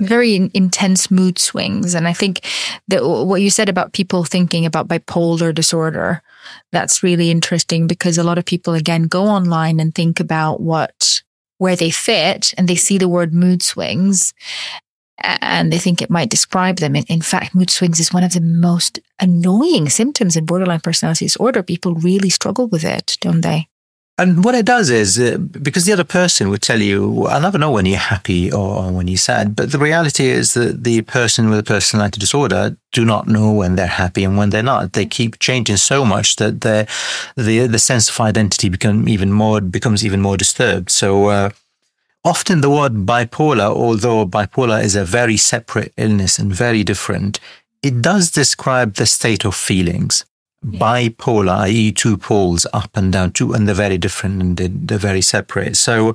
Very 0.00 0.50
intense 0.54 1.10
mood 1.10 1.38
swings, 1.38 1.94
and 1.94 2.08
I 2.08 2.14
think 2.14 2.40
that 2.88 3.04
what 3.04 3.42
you 3.42 3.50
said 3.50 3.68
about 3.68 3.92
people 3.92 4.24
thinking 4.24 4.64
about 4.64 4.88
bipolar 4.88 5.54
disorder, 5.54 6.22
that's 6.72 7.02
really 7.02 7.30
interesting 7.30 7.86
because 7.86 8.16
a 8.16 8.24
lot 8.24 8.38
of 8.38 8.46
people 8.46 8.72
again 8.74 9.02
go 9.04 9.24
online 9.24 9.78
and 9.78 9.94
think 9.94 10.18
about 10.18 10.60
what 10.60 11.22
where 11.58 11.76
they 11.76 11.90
fit, 11.90 12.54
and 12.56 12.66
they 12.66 12.76
see 12.76 12.96
the 12.96 13.08
word 13.08 13.34
mood 13.34 13.62
swings, 13.62 14.32
and 15.22 15.72
they 15.72 15.78
think 15.78 16.00
it 16.00 16.10
might 16.10 16.30
describe 16.30 16.76
them. 16.76 16.96
In 16.96 17.20
fact, 17.20 17.54
mood 17.54 17.70
swings 17.70 18.00
is 18.00 18.12
one 18.12 18.24
of 18.24 18.32
the 18.32 18.40
most 18.40 18.98
annoying 19.18 19.88
symptoms 19.88 20.36
in 20.36 20.46
borderline 20.46 20.80
personality 20.80 21.26
disorder. 21.26 21.62
People 21.62 21.94
really 21.94 22.30
struggle 22.30 22.68
with 22.68 22.84
it, 22.84 23.16
don't 23.20 23.42
they? 23.42 23.68
And 24.20 24.44
what 24.44 24.54
it 24.54 24.66
does 24.66 24.90
is, 24.90 25.18
uh, 25.18 25.38
because 25.38 25.86
the 25.86 25.94
other 25.94 26.04
person 26.04 26.50
would 26.50 26.60
tell 26.60 26.82
you, 26.82 27.26
I 27.26 27.38
never 27.38 27.56
know 27.56 27.70
when 27.70 27.86
you're 27.86 27.96
happy 27.96 28.52
or 28.52 28.92
when 28.92 29.08
you're 29.08 29.16
sad. 29.16 29.56
But 29.56 29.72
the 29.72 29.78
reality 29.78 30.26
is 30.26 30.52
that 30.52 30.84
the 30.84 31.00
person 31.00 31.48
with 31.48 31.58
a 31.58 31.62
personality 31.62 32.20
disorder 32.20 32.76
do 32.92 33.06
not 33.06 33.28
know 33.28 33.50
when 33.50 33.76
they're 33.76 33.86
happy 33.86 34.22
and 34.24 34.36
when 34.36 34.50
they're 34.50 34.62
not. 34.62 34.92
They 34.92 35.06
keep 35.06 35.38
changing 35.38 35.78
so 35.78 36.04
much 36.04 36.36
that 36.36 36.60
the 36.60 36.86
the 37.36 37.78
sense 37.78 38.10
of 38.10 38.20
identity 38.20 38.68
become 38.68 39.08
even 39.08 39.32
more 39.32 39.62
becomes 39.62 40.04
even 40.04 40.20
more 40.20 40.36
disturbed. 40.36 40.90
So. 40.90 41.26
Uh, 41.26 41.50
Often 42.24 42.60
the 42.60 42.70
word 42.70 43.06
bipolar, 43.06 43.74
although 43.74 44.26
bipolar 44.26 44.82
is 44.82 44.94
a 44.94 45.04
very 45.04 45.38
separate 45.38 45.92
illness 45.96 46.38
and 46.38 46.52
very 46.52 46.84
different, 46.84 47.40
it 47.82 48.02
does 48.02 48.30
describe 48.30 48.94
the 48.94 49.06
state 49.06 49.44
of 49.46 49.54
feelings. 49.54 50.26
Yeah. 50.62 50.78
Bipolar, 50.78 51.60
i.e., 51.60 51.92
two 51.92 52.18
poles 52.18 52.66
up 52.74 52.94
and 52.94 53.10
down, 53.10 53.32
two, 53.32 53.54
and 53.54 53.66
they're 53.66 53.74
very 53.74 53.96
different 53.96 54.42
and 54.42 54.56
they're, 54.58 54.98
very 54.98 55.22
separate. 55.22 55.78
So, 55.78 56.10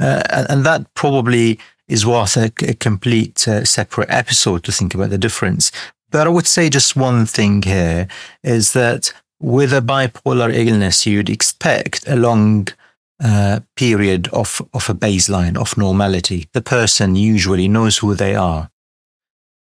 uh, 0.00 0.22
and 0.48 0.66
that 0.66 0.92
probably 0.94 1.60
is 1.86 2.04
worth 2.04 2.36
a, 2.36 2.50
a 2.66 2.74
complete 2.74 3.46
uh, 3.46 3.64
separate 3.64 4.10
episode 4.10 4.64
to 4.64 4.72
think 4.72 4.94
about 4.94 5.10
the 5.10 5.18
difference. 5.18 5.70
But 6.10 6.26
I 6.26 6.30
would 6.30 6.48
say 6.48 6.68
just 6.68 6.96
one 6.96 7.26
thing 7.26 7.62
here 7.62 8.08
is 8.42 8.72
that 8.72 9.12
with 9.40 9.72
a 9.72 9.80
bipolar 9.80 10.52
illness, 10.52 11.06
you'd 11.06 11.30
expect 11.30 12.08
along 12.08 12.68
uh, 13.22 13.60
period 13.76 14.28
of, 14.28 14.62
of 14.72 14.88
a 14.88 14.94
baseline 14.94 15.56
of 15.56 15.76
normality. 15.76 16.48
The 16.52 16.62
person 16.62 17.16
usually 17.16 17.68
knows 17.68 17.98
who 17.98 18.14
they 18.14 18.34
are. 18.34 18.70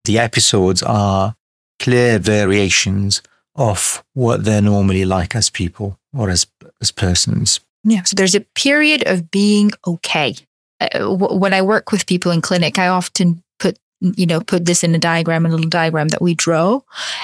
The 0.05 0.19
episodes 0.19 0.83
are 0.83 1.35
clear 1.79 2.19
variations 2.19 3.23
of 3.55 4.03
what 4.15 4.45
they're 4.45 4.63
normally 4.63 5.05
like 5.05 5.35
as 5.35 5.51
people 5.51 5.99
or 6.17 6.31
as, 6.31 6.47
as 6.81 6.91
persons. 6.91 7.61
Yeah. 7.85 8.03
So 8.05 8.15
there's 8.15 8.35
a 8.35 8.41
period 8.55 9.07
of 9.07 9.31
being 9.31 9.73
okay. 9.87 10.35
Uh, 10.81 11.15
when 11.15 11.53
I 11.53 11.63
work 11.63 11.93
with 11.93 12.07
people 12.07 12.33
in 12.33 12.41
clinic, 12.41 12.79
I 12.79 12.89
often 12.89 13.43
put, 13.59 13.79
you 14.01 14.27
know, 14.27 14.41
put 14.41 14.65
this 14.65 14.85
in 14.85 14.95
a 14.95 14.99
diagram, 14.99 15.47
a 15.47 15.49
little 15.49 15.69
diagram 15.69 16.09
that 16.09 16.23
we 16.23 16.35
draw. 16.35 16.81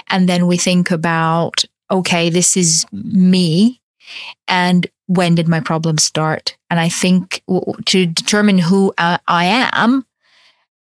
And 0.09 0.29
then 0.29 0.47
we 0.47 0.57
think 0.57 0.91
about, 0.91 1.65
okay, 1.91 2.31
this 2.31 2.57
is 2.57 2.87
me. 2.93 3.81
And 4.47 4.87
when 5.09 5.35
did 5.35 5.49
my 5.49 5.59
problem 5.59 5.99
start? 5.99 6.57
And 6.71 6.79
I 6.79 6.89
think 6.89 7.43
to 7.87 8.07
determine 8.07 8.59
who 8.59 8.95
I 8.99 9.19
am, 9.73 10.05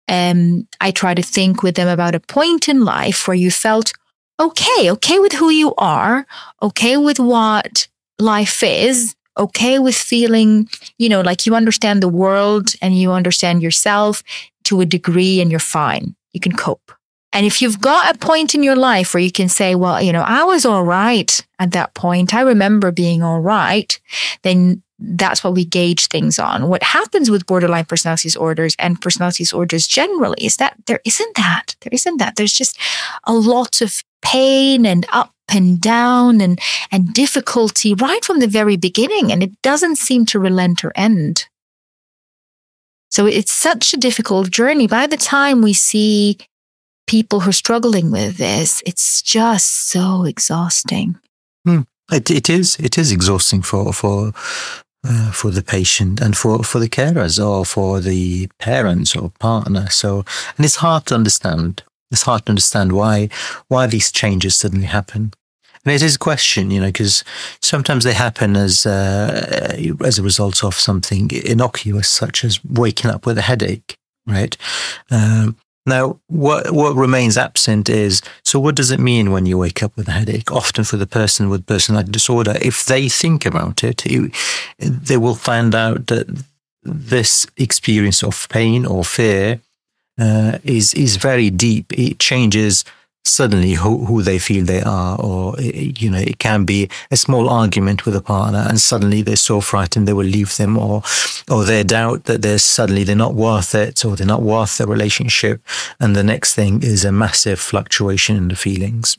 um, 0.09 0.67
I 0.81 0.91
try 0.91 1.15
to 1.15 1.23
think 1.23 1.63
with 1.63 1.75
them 1.75 1.89
about 1.89 2.15
a 2.15 2.21
point 2.21 2.69
in 2.69 2.85
life 2.85 3.29
where 3.29 3.37
you 3.37 3.51
felt 3.51 3.93
okay, 4.41 4.91
okay 4.91 5.19
with 5.19 5.33
who 5.33 5.51
you 5.51 5.75
are, 5.77 6.27
okay 6.63 6.97
with 6.97 7.21
what 7.21 7.87
life 8.19 8.63
is, 8.63 9.15
okay 9.39 9.79
with 9.79 9.95
feeling, 9.95 10.69
you 10.99 11.09
know, 11.09 11.21
like 11.21 11.47
you 11.47 11.55
understand 11.55 12.03
the 12.03 12.09
world 12.09 12.75
and 12.81 12.99
you 12.99 13.13
understand 13.13 13.63
yourself 13.63 14.23
to 14.65 14.81
a 14.81 14.87
degree 14.87 15.41
and 15.41 15.51
you're 15.51 15.61
fine. 15.61 16.15
You 16.33 16.41
can 16.41 16.53
cope. 16.53 16.93
And 17.33 17.47
if 17.47 17.63
you've 17.63 17.81
got 17.81 18.15
a 18.15 18.19
point 18.19 18.55
in 18.55 18.63
your 18.63 18.77
life 18.77 19.15
where 19.15 19.23
you 19.23 19.33
can 19.33 19.49
say, 19.49 19.75
well, 19.75 20.03
you 20.03 20.13
know, 20.13 20.23
I 20.23 20.45
was 20.45 20.67
all 20.67 20.85
right 20.85 21.45
at 21.59 21.73
that 21.73 21.95
point. 21.95 22.35
I 22.35 22.43
remember 22.43 22.93
being 22.93 23.23
all 23.23 23.41
right. 23.41 23.99
Then 24.43 24.83
that's 24.99 25.43
what 25.43 25.55
we 25.55 25.65
gauge 25.65 26.07
things 26.07 26.39
on. 26.39 26.69
What 26.69 26.83
happens 26.83 27.31
with 27.31 27.47
borderline 27.47 27.87
personality 27.87 28.29
disorders 28.29 28.77
and 28.79 29.01
personality 29.01 29.45
disorders 29.45 29.87
generally 29.87 30.45
is 30.45 30.57
that 30.57 30.77
there 30.87 31.01
isn't 31.05 31.37
that. 31.37 31.75
There 31.81 31.93
isn't 31.93 32.19
that. 32.19 32.37
There's 32.37 32.53
just 32.53 32.79
a 33.25 33.33
lot 33.33 33.81
of 33.81 34.05
pain 34.23 34.87
and 34.87 35.07
up 35.13 35.33
and 35.53 35.81
down 35.81 36.41
and, 36.41 36.61
and 36.93 37.13
difficulty 37.13 37.95
right 37.95 38.25
from 38.25 38.39
the 38.39 38.47
very 38.47 38.77
beginning. 38.77 39.33
And 39.33 39.43
it 39.43 39.61
doesn't 39.63 39.97
seem 39.97 40.25
to 40.27 40.39
relent 40.39 40.85
or 40.85 40.93
end. 40.95 41.49
So 43.11 43.27
it's 43.27 43.53
such 43.53 43.93
a 43.93 43.99
difficult 43.99 44.51
journey. 44.51 44.87
By 44.87 45.07
the 45.07 45.17
time 45.17 45.61
we 45.61 45.73
see 45.73 46.39
people 47.13 47.41
who 47.41 47.51
are 47.51 47.65
struggling 47.65 48.11
with 48.11 48.39
this, 48.39 48.83
it's 48.87 49.21
just 49.21 49.91
so 49.91 50.25
exhausting. 50.25 51.19
Hmm. 51.67 51.83
It, 52.11 52.31
it 52.31 52.49
is. 52.49 52.77
It 52.79 52.97
is 52.97 53.13
exhausting 53.13 53.61
for 53.61 53.93
for 53.93 54.33
uh, 55.05 55.31
for 55.31 55.51
the 55.51 55.63
patient 55.63 56.23
and 56.23 56.35
for 56.35 56.65
for 56.65 56.81
the 56.81 56.89
carers 56.89 57.39
or 57.39 57.67
for 57.67 58.01
the 58.01 58.49
parents 58.59 59.15
or 59.15 59.31
partner. 59.39 59.91
So, 59.91 60.25
and 60.57 60.65
it's 60.65 60.77
hard 60.77 61.05
to 61.07 61.15
understand. 61.15 61.83
It's 62.11 62.23
hard 62.23 62.47
to 62.47 62.53
understand 62.53 62.93
why 62.93 63.29
why 63.69 63.87
these 63.89 64.11
changes 64.11 64.57
suddenly 64.57 64.87
happen. 64.87 65.33
And 65.85 65.95
it 65.95 66.03
is 66.03 66.15
a 66.15 66.25
question, 66.31 66.71
you 66.71 66.81
know, 66.81 66.93
because 66.93 67.25
sometimes 67.61 68.05
they 68.05 68.15
happen 68.15 68.57
as 68.57 68.87
uh, 68.87 69.77
as 70.05 70.19
a 70.19 70.23
result 70.23 70.65
of 70.65 70.75
something 70.75 71.31
innocuous, 71.31 72.09
such 72.09 72.45
as 72.45 72.65
waking 72.65 73.11
up 73.11 73.27
with 73.27 73.39
a 73.39 73.43
headache, 73.51 73.97
right? 74.27 74.57
Um, 75.11 75.57
now, 75.85 76.21
what 76.29 76.71
what 76.71 76.95
remains 76.95 77.37
absent 77.37 77.89
is 77.89 78.23
so. 78.45 78.61
What 78.61 78.77
does 78.77 78.93
it 78.93 79.01
mean 79.01 79.33
when 79.33 79.47
you 79.47 79.59
wake 79.59 79.83
up 79.83 79.97
with 79.97 80.09
a 80.09 80.13
headache? 80.13 80.53
Often, 80.53 80.85
for 80.85 80.97
the 80.97 81.09
person 81.09 81.49
with 81.49 81.67
personality 81.67 82.13
disorder, 82.13 82.57
if 82.63 82.85
they 82.85 83.09
think 83.09 83.45
about 83.45 83.83
it, 83.83 84.05
they 84.79 85.17
will 85.17 85.35
find 85.35 85.75
out 85.75 86.07
that 86.07 86.45
this 86.85 87.47
experience 87.57 88.23
of 88.23 88.49
pain 88.49 88.87
or 88.87 89.05
fear 89.05 89.61
uh, 90.21 90.59
is 90.63 90.95
is 90.95 91.17
very 91.17 91.51
deep. 91.51 91.93
It 91.93 92.21
changes 92.21 92.85
suddenly 93.25 93.75
who, 93.75 94.05
who 94.05 94.23
they 94.23 94.39
feel 94.39 94.65
they 94.65 94.83
are, 94.83 95.19
or, 95.21 95.59
you 95.61 96.11
know, 96.11 96.19
it 96.19 96.39
can 96.39 96.65
be 96.65 96.89
a 97.11 97.17
small 97.17 97.49
argument 97.49 98.05
with 98.05 98.17
a 98.17 98.21
partner 98.21 98.65
and 98.69 98.81
suddenly 98.81 99.23
they're 99.23 99.37
so 99.37 99.61
frightened 99.61 100.09
they 100.09 100.13
will 100.13 100.27
leave 100.27 100.57
them 100.57 100.77
or, 100.77 101.03
or 101.51 101.65
they 101.65 101.83
doubt 101.83 102.25
that 102.25 102.43
they're 102.43 102.59
suddenly 102.59 103.05
they're 103.05 103.17
not 103.17 103.35
worth 103.35 103.75
it 103.75 104.05
or 104.05 104.17
they're 104.17 104.27
not 104.27 104.43
worth 104.43 104.79
the 104.79 104.87
relationship. 104.87 105.63
And 106.01 106.17
the 106.17 106.25
next 106.25 106.55
thing 106.55 106.83
is 106.83 107.05
a 107.05 107.13
massive 107.13 107.61
fluctuation 107.61 108.37
in 108.37 108.49
the 108.49 108.57
feelings. 108.57 109.17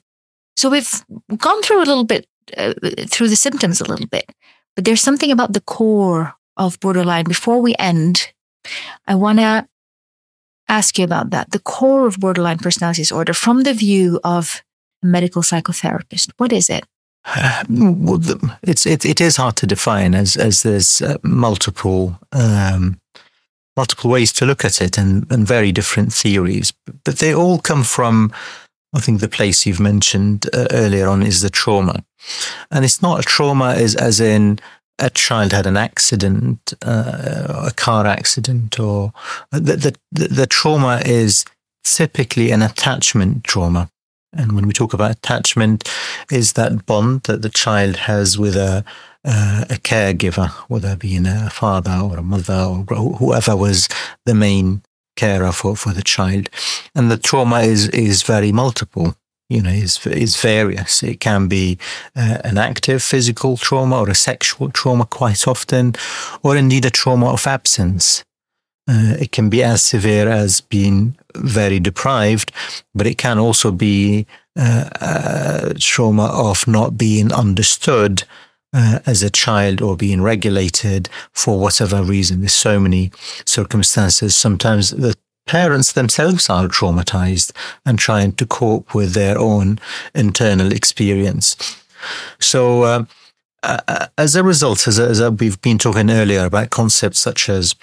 So 0.57 0.69
we've 0.69 1.03
gone 1.37 1.61
through 1.61 1.79
a 1.79 1.85
little 1.85 2.05
bit, 2.05 2.27
uh, 2.57 2.73
through 3.07 3.29
the 3.29 3.35
symptoms 3.35 3.81
a 3.81 3.85
little 3.85 4.07
bit, 4.07 4.31
but 4.75 4.85
there's 4.85 5.01
something 5.01 5.31
about 5.31 5.53
the 5.53 5.61
core 5.61 6.35
of 6.57 6.79
borderline. 6.79 7.25
Before 7.25 7.61
we 7.61 7.73
end, 7.79 8.33
I 9.07 9.15
want 9.15 9.39
to 9.39 9.67
ask 10.77 10.97
you 10.97 11.05
about 11.05 11.29
that. 11.29 11.51
The 11.51 11.59
core 11.59 12.07
of 12.07 12.19
borderline 12.19 12.57
personality 12.57 13.01
disorder 13.01 13.33
from 13.33 13.63
the 13.63 13.73
view 13.73 14.19
of 14.23 14.63
a 15.03 15.05
medical 15.05 15.41
psychotherapist. 15.41 16.31
What 16.37 16.51
is 16.51 16.69
it? 16.69 16.85
Uh, 17.25 17.63
well, 17.69 18.19
it's 18.63 18.85
it, 18.85 19.05
it 19.05 19.21
is 19.21 19.37
hard 19.37 19.55
to 19.57 19.67
define 19.67 20.15
as 20.15 20.35
as 20.37 20.63
there's 20.63 21.01
uh, 21.01 21.17
multiple 21.23 22.19
um, 22.31 22.99
multiple 23.77 24.09
ways 24.09 24.31
to 24.33 24.45
look 24.45 24.65
at 24.65 24.81
it 24.81 24.97
and, 24.97 25.31
and 25.31 25.47
very 25.47 25.71
different 25.71 26.13
theories, 26.13 26.73
but 27.05 27.17
they 27.17 27.33
all 27.33 27.59
come 27.59 27.83
from 27.83 28.31
I 28.95 28.99
think 28.99 29.21
the 29.21 29.27
place 29.27 29.65
you've 29.65 29.79
mentioned 29.79 30.47
uh, 30.53 30.67
earlier 30.71 31.07
on 31.07 31.23
is 31.23 31.41
the 31.41 31.49
trauma, 31.49 32.03
and 32.69 32.85
it's 32.85 33.01
not 33.01 33.19
a 33.19 33.23
trauma 33.23 33.73
as 33.73 33.95
as 33.95 34.19
in 34.19 34.59
a 34.99 35.09
child 35.09 35.51
had 35.51 35.65
an 35.65 35.77
accident, 35.77 36.73
uh, 36.85 37.65
a 37.67 37.71
car 37.75 38.05
accident, 38.05 38.79
or 38.79 39.11
the, 39.51 39.97
the, 40.11 40.27
the 40.27 40.47
trauma 40.47 41.01
is 41.05 41.45
typically 41.83 42.51
an 42.51 42.61
attachment 42.61 43.43
trauma. 43.43 43.89
And 44.35 44.53
when 44.53 44.65
we 44.65 44.73
talk 44.73 44.93
about 44.93 45.11
attachment, 45.11 45.89
is 46.31 46.53
that 46.53 46.85
bond 46.85 47.23
that 47.23 47.41
the 47.41 47.49
child 47.49 47.97
has 47.97 48.37
with 48.37 48.55
a 48.55 48.83
uh, 49.25 49.63
a 49.69 49.75
caregiver, 49.75 50.49
whether 50.67 50.97
being 50.97 51.25
a 51.25 51.49
father 51.49 51.97
or 52.03 52.17
a 52.17 52.23
mother 52.23 52.53
or 52.53 52.83
whoever 53.15 53.55
was 53.55 53.87
the 54.25 54.35
main 54.35 54.81
carer 55.15 55.53
for, 55.53 55.77
for 55.77 55.93
the 55.93 56.01
child. 56.01 56.49
And 56.93 57.09
the 57.09 57.17
trauma 57.17 57.61
is 57.61 57.87
is 57.89 58.23
very 58.23 58.51
multiple 58.51 59.15
you 59.53 59.61
know, 59.61 59.69
is, 59.69 60.05
is 60.07 60.41
various. 60.41 61.03
It 61.03 61.19
can 61.19 61.47
be 61.47 61.77
uh, 62.15 62.39
an 62.43 62.57
active 62.57 63.03
physical 63.03 63.55
trauma 63.57 63.99
or 63.99 64.09
a 64.09 64.15
sexual 64.15 64.69
trauma 64.71 65.05
quite 65.05 65.47
often, 65.47 65.93
or 66.41 66.57
indeed 66.57 66.85
a 66.85 66.89
trauma 66.89 67.27
of 67.31 67.45
absence. 67.45 68.23
Uh, 68.89 69.15
it 69.19 69.31
can 69.31 69.49
be 69.49 69.63
as 69.63 69.81
severe 69.81 70.27
as 70.27 70.59
being 70.59 71.15
very 71.35 71.79
deprived, 71.79 72.51
but 72.93 73.07
it 73.07 73.17
can 73.17 73.37
also 73.39 73.71
be 73.71 74.25
uh, 74.57 74.89
a 74.99 75.73
trauma 75.79 76.25
of 76.25 76.67
not 76.67 76.97
being 76.97 77.31
understood 77.31 78.23
uh, 78.73 78.99
as 79.05 79.21
a 79.23 79.29
child 79.29 79.81
or 79.81 79.95
being 79.95 80.21
regulated 80.21 81.07
for 81.31 81.59
whatever 81.59 82.03
reason. 82.03 82.39
There's 82.41 82.53
so 82.53 82.79
many 82.79 83.11
circumstances. 83.45 84.35
Sometimes 84.35 84.89
the 84.89 85.15
parents 85.45 85.91
themselves 85.91 86.49
are 86.49 86.67
traumatized 86.67 87.51
and 87.85 87.99
trying 87.99 88.33
to 88.33 88.45
cope 88.45 88.93
with 88.93 89.13
their 89.13 89.37
own 89.37 89.79
internal 90.15 90.71
experience. 90.71 91.55
So, 92.39 92.83
uh, 92.83 93.05
uh, 93.63 94.07
as 94.17 94.35
a 94.35 94.43
result, 94.43 94.87
as, 94.87 94.99
as, 94.99 95.21
we've 95.39 95.61
been 95.61 95.77
talking 95.77 96.09
earlier 96.09 96.45
about 96.45 96.69
concepts 96.69 97.19
such 97.19 97.47
as 97.49 97.75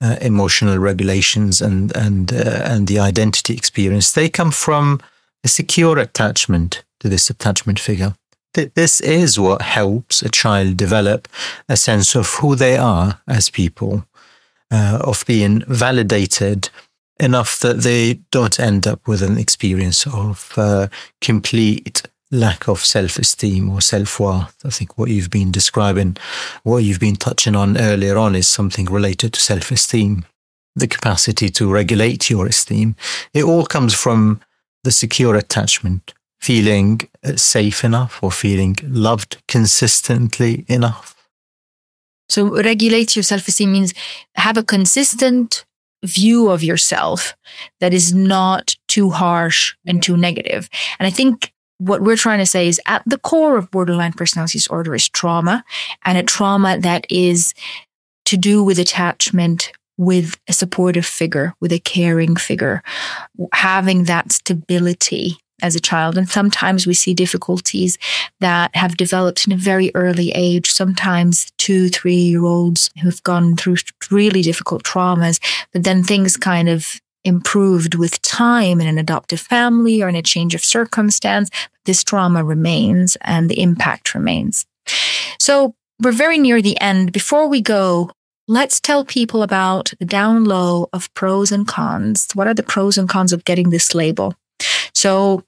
uh, 0.00 0.16
emotional 0.20 0.78
regulations 0.78 1.60
and 1.60 1.94
and 1.96 2.32
uh, 2.32 2.62
and 2.64 2.86
the 2.86 2.98
identity 2.98 3.54
experience, 3.54 4.12
they 4.12 4.28
come 4.28 4.50
from 4.50 5.00
a 5.44 5.48
secure 5.48 5.98
attachment 5.98 6.82
to 7.00 7.08
this 7.08 7.30
attachment 7.30 7.78
figure. 7.78 8.14
This 8.52 9.00
is 9.00 9.38
what 9.38 9.62
helps 9.62 10.22
a 10.22 10.28
child 10.28 10.76
develop 10.76 11.28
a 11.68 11.76
sense 11.76 12.16
of 12.16 12.26
who 12.40 12.56
they 12.56 12.76
are 12.76 13.20
as 13.28 13.50
people, 13.50 14.04
uh, 14.70 14.98
of 15.00 15.24
being 15.26 15.62
validated 15.68 16.70
enough 17.20 17.58
that 17.60 17.80
they 17.80 18.20
don't 18.30 18.60
end 18.60 18.86
up 18.86 19.06
with 19.06 19.22
an 19.22 19.38
experience 19.38 20.06
of 20.06 20.52
uh, 20.56 20.88
complete 21.20 22.02
lack 22.30 22.68
of 22.68 22.84
self-esteem 22.84 23.70
or 23.70 23.80
self-worth. 23.80 24.54
I 24.64 24.70
think 24.70 24.98
what 24.98 25.10
you've 25.10 25.30
been 25.30 25.50
describing, 25.50 26.16
what 26.62 26.78
you've 26.78 27.00
been 27.00 27.16
touching 27.16 27.56
on 27.56 27.78
earlier 27.78 28.18
on 28.18 28.34
is 28.34 28.46
something 28.46 28.84
related 28.86 29.32
to 29.32 29.40
self-esteem, 29.40 30.24
the 30.76 30.86
capacity 30.86 31.48
to 31.48 31.72
regulate 31.72 32.28
your 32.28 32.46
esteem. 32.46 32.96
It 33.32 33.44
all 33.44 33.64
comes 33.64 33.94
from 33.94 34.40
the 34.84 34.92
secure 34.92 35.36
attachment, 35.36 36.14
feeling 36.38 37.00
uh, 37.24 37.36
safe 37.36 37.82
enough 37.82 38.22
or 38.22 38.30
feeling 38.30 38.76
loved 38.82 39.42
consistently 39.48 40.64
enough. 40.68 41.16
So 42.28 42.62
regulate 42.62 43.16
your 43.16 43.22
self-esteem 43.22 43.72
means 43.72 43.94
have 44.34 44.58
a 44.58 44.62
consistent 44.62 45.64
view 46.04 46.48
of 46.48 46.62
yourself 46.62 47.36
that 47.80 47.92
is 47.92 48.14
not 48.14 48.76
too 48.86 49.10
harsh 49.10 49.74
and 49.86 50.02
too 50.02 50.16
negative. 50.16 50.68
And 50.98 51.06
I 51.06 51.10
think 51.10 51.52
what 51.78 52.02
we're 52.02 52.16
trying 52.16 52.38
to 52.38 52.46
say 52.46 52.68
is 52.68 52.80
at 52.86 53.02
the 53.06 53.18
core 53.18 53.56
of 53.56 53.70
borderline 53.70 54.12
personality 54.12 54.58
disorder 54.58 54.94
is 54.94 55.08
trauma 55.08 55.64
and 56.04 56.18
a 56.18 56.22
trauma 56.22 56.78
that 56.78 57.06
is 57.10 57.54
to 58.26 58.36
do 58.36 58.62
with 58.62 58.78
attachment 58.78 59.72
with 59.96 60.36
a 60.48 60.52
supportive 60.52 61.06
figure, 61.06 61.54
with 61.60 61.72
a 61.72 61.80
caring 61.80 62.36
figure, 62.36 62.82
having 63.52 64.04
that 64.04 64.30
stability 64.30 65.38
as 65.62 65.74
a 65.74 65.80
child. 65.80 66.16
And 66.16 66.28
sometimes 66.28 66.86
we 66.86 66.94
see 66.94 67.14
difficulties 67.14 67.98
that 68.40 68.74
have 68.74 68.96
developed 68.96 69.46
in 69.46 69.52
a 69.52 69.56
very 69.56 69.90
early 69.94 70.30
age, 70.34 70.70
sometimes 70.70 71.50
two, 71.58 71.88
three 71.88 72.14
year 72.14 72.44
olds 72.44 72.90
who've 73.02 73.22
gone 73.22 73.56
through 73.56 73.76
really 74.10 74.42
difficult 74.42 74.84
traumas, 74.84 75.40
but 75.72 75.84
then 75.84 76.02
things 76.02 76.36
kind 76.36 76.68
of 76.68 77.00
improved 77.24 77.94
with 77.94 78.22
time 78.22 78.80
in 78.80 78.86
an 78.86 78.98
adoptive 78.98 79.40
family 79.40 80.02
or 80.02 80.08
in 80.08 80.14
a 80.14 80.22
change 80.22 80.54
of 80.54 80.64
circumstance. 80.64 81.50
This 81.84 82.04
trauma 82.04 82.44
remains 82.44 83.16
and 83.22 83.50
the 83.50 83.60
impact 83.60 84.14
remains. 84.14 84.66
So 85.38 85.74
we're 86.00 86.12
very 86.12 86.38
near 86.38 86.62
the 86.62 86.80
end. 86.80 87.12
Before 87.12 87.48
we 87.48 87.60
go, 87.60 88.10
let's 88.46 88.80
tell 88.80 89.04
people 89.04 89.42
about 89.42 89.92
the 89.98 90.04
down 90.04 90.44
low 90.44 90.88
of 90.92 91.12
pros 91.14 91.52
and 91.52 91.66
cons. 91.66 92.28
What 92.34 92.46
are 92.46 92.54
the 92.54 92.62
pros 92.62 92.96
and 92.96 93.08
cons 93.08 93.32
of 93.32 93.44
getting 93.44 93.70
this 93.70 93.94
label? 93.94 94.34
So 94.94 95.44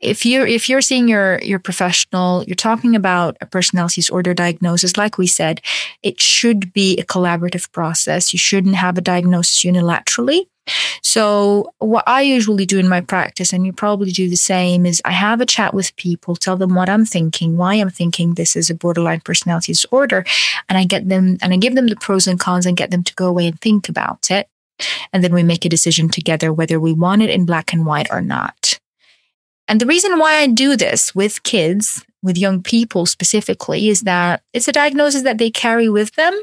if 0.00 0.26
you're 0.26 0.46
if 0.46 0.68
you're 0.68 0.80
seeing 0.80 1.08
your 1.08 1.40
your 1.42 1.58
professional 1.58 2.44
you're 2.44 2.54
talking 2.54 2.94
about 2.94 3.36
a 3.40 3.46
personality 3.46 4.00
disorder 4.00 4.34
diagnosis 4.34 4.96
like 4.96 5.18
we 5.18 5.26
said 5.26 5.60
it 6.02 6.20
should 6.20 6.72
be 6.72 6.98
a 6.98 7.04
collaborative 7.04 7.70
process. 7.72 8.32
You 8.32 8.38
shouldn't 8.38 8.76
have 8.76 8.98
a 8.98 9.00
diagnosis 9.00 9.64
unilaterally. 9.64 10.46
So 11.02 11.72
what 11.78 12.02
i 12.08 12.22
usually 12.22 12.66
do 12.66 12.78
in 12.78 12.88
my 12.88 13.00
practice 13.00 13.52
and 13.52 13.64
you 13.64 13.72
probably 13.72 14.10
do 14.10 14.28
the 14.28 14.36
same 14.36 14.84
is 14.84 15.00
i 15.04 15.12
have 15.12 15.40
a 15.40 15.46
chat 15.46 15.72
with 15.72 15.94
people 15.94 16.34
tell 16.34 16.56
them 16.56 16.74
what 16.74 16.88
i'm 16.88 17.04
thinking 17.04 17.56
why 17.56 17.74
i'm 17.74 17.90
thinking 17.90 18.34
this 18.34 18.56
is 18.56 18.68
a 18.68 18.74
borderline 18.74 19.20
personality 19.20 19.70
disorder 19.70 20.24
and 20.68 20.76
i 20.76 20.84
get 20.84 21.08
them 21.08 21.38
and 21.40 21.52
i 21.52 21.56
give 21.56 21.76
them 21.76 21.86
the 21.86 21.94
pros 21.94 22.26
and 22.26 22.40
cons 22.40 22.66
and 22.66 22.76
get 22.76 22.90
them 22.90 23.04
to 23.04 23.14
go 23.14 23.28
away 23.28 23.46
and 23.46 23.60
think 23.60 23.88
about 23.88 24.30
it. 24.30 24.48
And 25.12 25.24
then 25.24 25.32
we 25.32 25.42
make 25.42 25.64
a 25.64 25.70
decision 25.70 26.08
together 26.08 26.52
whether 26.52 26.78
we 26.78 26.92
want 26.92 27.22
it 27.22 27.30
in 27.30 27.46
black 27.46 27.72
and 27.72 27.86
white 27.86 28.08
or 28.10 28.20
not 28.20 28.65
And 29.68 29.80
the 29.80 29.86
reason 29.86 30.18
why 30.18 30.36
I 30.36 30.46
do 30.46 30.76
this 30.76 31.14
with 31.14 31.42
kids, 31.42 32.04
with 32.22 32.38
young 32.38 32.62
people 32.62 33.06
specifically, 33.06 33.88
is 33.88 34.02
that 34.02 34.42
it's 34.52 34.68
a 34.68 34.72
diagnosis 34.72 35.22
that 35.22 35.38
they 35.38 35.50
carry 35.50 35.88
with 35.88 36.14
them 36.14 36.40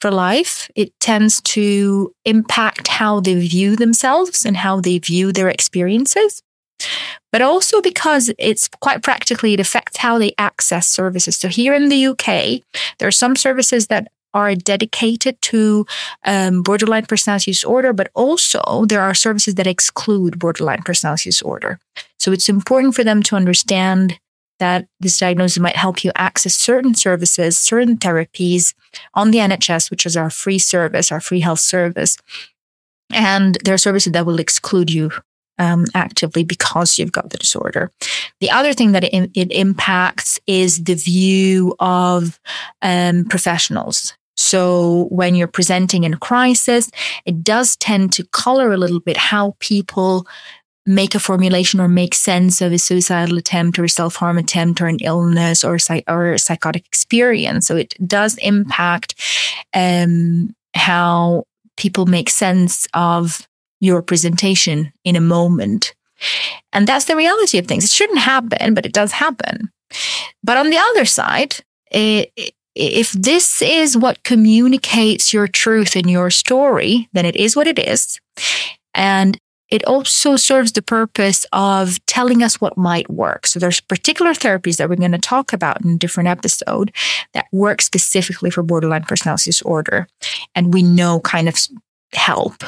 for 0.00 0.10
life. 0.10 0.70
It 0.74 0.92
tends 1.00 1.40
to 1.42 2.12
impact 2.24 2.88
how 2.88 3.20
they 3.20 3.34
view 3.34 3.76
themselves 3.76 4.44
and 4.44 4.56
how 4.56 4.80
they 4.80 4.98
view 4.98 5.32
their 5.32 5.48
experiences. 5.48 6.42
But 7.32 7.42
also 7.42 7.80
because 7.80 8.30
it's 8.38 8.68
quite 8.80 9.02
practically, 9.02 9.54
it 9.54 9.60
affects 9.60 9.96
how 9.96 10.18
they 10.18 10.32
access 10.38 10.86
services. 10.86 11.36
So 11.36 11.48
here 11.48 11.74
in 11.74 11.88
the 11.88 12.06
UK, 12.06 12.62
there 12.98 13.08
are 13.08 13.12
some 13.12 13.34
services 13.34 13.88
that 13.88 14.08
are 14.34 14.54
dedicated 14.54 15.40
to 15.40 15.86
um, 16.24 16.62
borderline 16.62 17.06
personality 17.06 17.52
disorder, 17.52 17.94
but 17.94 18.10
also 18.14 18.84
there 18.86 19.00
are 19.00 19.14
services 19.14 19.54
that 19.54 19.66
exclude 19.66 20.38
borderline 20.38 20.82
personality 20.82 21.30
disorder. 21.30 21.78
So 22.26 22.32
it's 22.32 22.48
important 22.48 22.96
for 22.96 23.04
them 23.04 23.22
to 23.22 23.36
understand 23.36 24.18
that 24.58 24.88
this 24.98 25.16
diagnosis 25.16 25.60
might 25.60 25.76
help 25.76 26.02
you 26.02 26.10
access 26.16 26.56
certain 26.56 26.92
services, 26.92 27.56
certain 27.56 27.96
therapies 27.96 28.74
on 29.14 29.30
the 29.30 29.38
NHS, 29.38 29.92
which 29.92 30.04
is 30.04 30.16
our 30.16 30.28
free 30.28 30.58
service, 30.58 31.12
our 31.12 31.20
free 31.20 31.38
health 31.38 31.60
service. 31.60 32.18
And 33.12 33.56
there 33.62 33.74
are 33.74 33.78
services 33.78 34.12
that 34.12 34.26
will 34.26 34.40
exclude 34.40 34.90
you 34.90 35.12
um, 35.60 35.84
actively 35.94 36.42
because 36.42 36.98
you've 36.98 37.12
got 37.12 37.30
the 37.30 37.38
disorder. 37.38 37.92
The 38.40 38.50
other 38.50 38.72
thing 38.72 38.90
that 38.90 39.04
it, 39.04 39.30
it 39.34 39.52
impacts 39.52 40.40
is 40.48 40.82
the 40.82 40.96
view 40.96 41.76
of 41.78 42.40
um, 42.82 43.26
professionals. 43.26 44.14
So 44.36 45.06
when 45.10 45.34
you're 45.36 45.46
presenting 45.46 46.02
in 46.02 46.14
crisis, 46.14 46.90
it 47.24 47.44
does 47.44 47.76
tend 47.76 48.12
to 48.14 48.24
color 48.24 48.72
a 48.72 48.76
little 48.76 49.00
bit 49.00 49.16
how 49.16 49.54
people 49.60 50.26
make 50.86 51.14
a 51.14 51.20
formulation 51.20 51.80
or 51.80 51.88
make 51.88 52.14
sense 52.14 52.62
of 52.62 52.72
a 52.72 52.78
suicidal 52.78 53.36
attempt 53.36 53.78
or 53.78 53.84
a 53.84 53.88
self-harm 53.88 54.38
attempt 54.38 54.80
or 54.80 54.86
an 54.86 54.98
illness 55.02 55.64
or, 55.64 55.78
or 56.08 56.32
a 56.32 56.38
psychotic 56.38 56.86
experience. 56.86 57.66
So 57.66 57.76
it 57.76 57.94
does 58.06 58.38
impact 58.38 59.20
um, 59.74 60.54
how 60.74 61.44
people 61.76 62.06
make 62.06 62.30
sense 62.30 62.86
of 62.94 63.48
your 63.80 64.00
presentation 64.00 64.92
in 65.04 65.16
a 65.16 65.20
moment. 65.20 65.94
And 66.72 66.86
that's 66.86 67.06
the 67.06 67.16
reality 67.16 67.58
of 67.58 67.66
things. 67.66 67.84
It 67.84 67.90
shouldn't 67.90 68.20
happen, 68.20 68.72
but 68.72 68.86
it 68.86 68.92
does 68.92 69.12
happen. 69.12 69.70
But 70.42 70.56
on 70.56 70.70
the 70.70 70.78
other 70.78 71.04
side, 71.04 71.56
it, 71.90 72.32
if 72.74 73.12
this 73.12 73.60
is 73.60 73.96
what 73.96 74.22
communicates 74.22 75.32
your 75.32 75.48
truth 75.48 75.96
in 75.96 76.08
your 76.08 76.30
story, 76.30 77.08
then 77.12 77.26
it 77.26 77.36
is 77.36 77.56
what 77.56 77.66
it 77.66 77.78
is. 77.78 78.20
And 78.94 79.38
it 79.70 79.84
also 79.84 80.36
serves 80.36 80.72
the 80.72 80.82
purpose 80.82 81.44
of 81.52 82.04
telling 82.06 82.42
us 82.42 82.60
what 82.60 82.76
might 82.76 83.10
work. 83.10 83.46
So 83.46 83.58
there's 83.58 83.80
particular 83.80 84.32
therapies 84.32 84.76
that 84.76 84.88
we're 84.88 84.96
going 84.96 85.12
to 85.12 85.18
talk 85.18 85.52
about 85.52 85.84
in 85.84 85.90
a 85.90 85.98
different 85.98 86.28
episode 86.28 86.92
that 87.34 87.46
work 87.52 87.82
specifically 87.82 88.50
for 88.50 88.62
borderline 88.62 89.02
personality 89.04 89.50
disorder. 89.50 90.06
And 90.54 90.72
we 90.72 90.82
know 90.82 91.20
kind 91.20 91.48
of 91.48 91.56
help. 92.12 92.62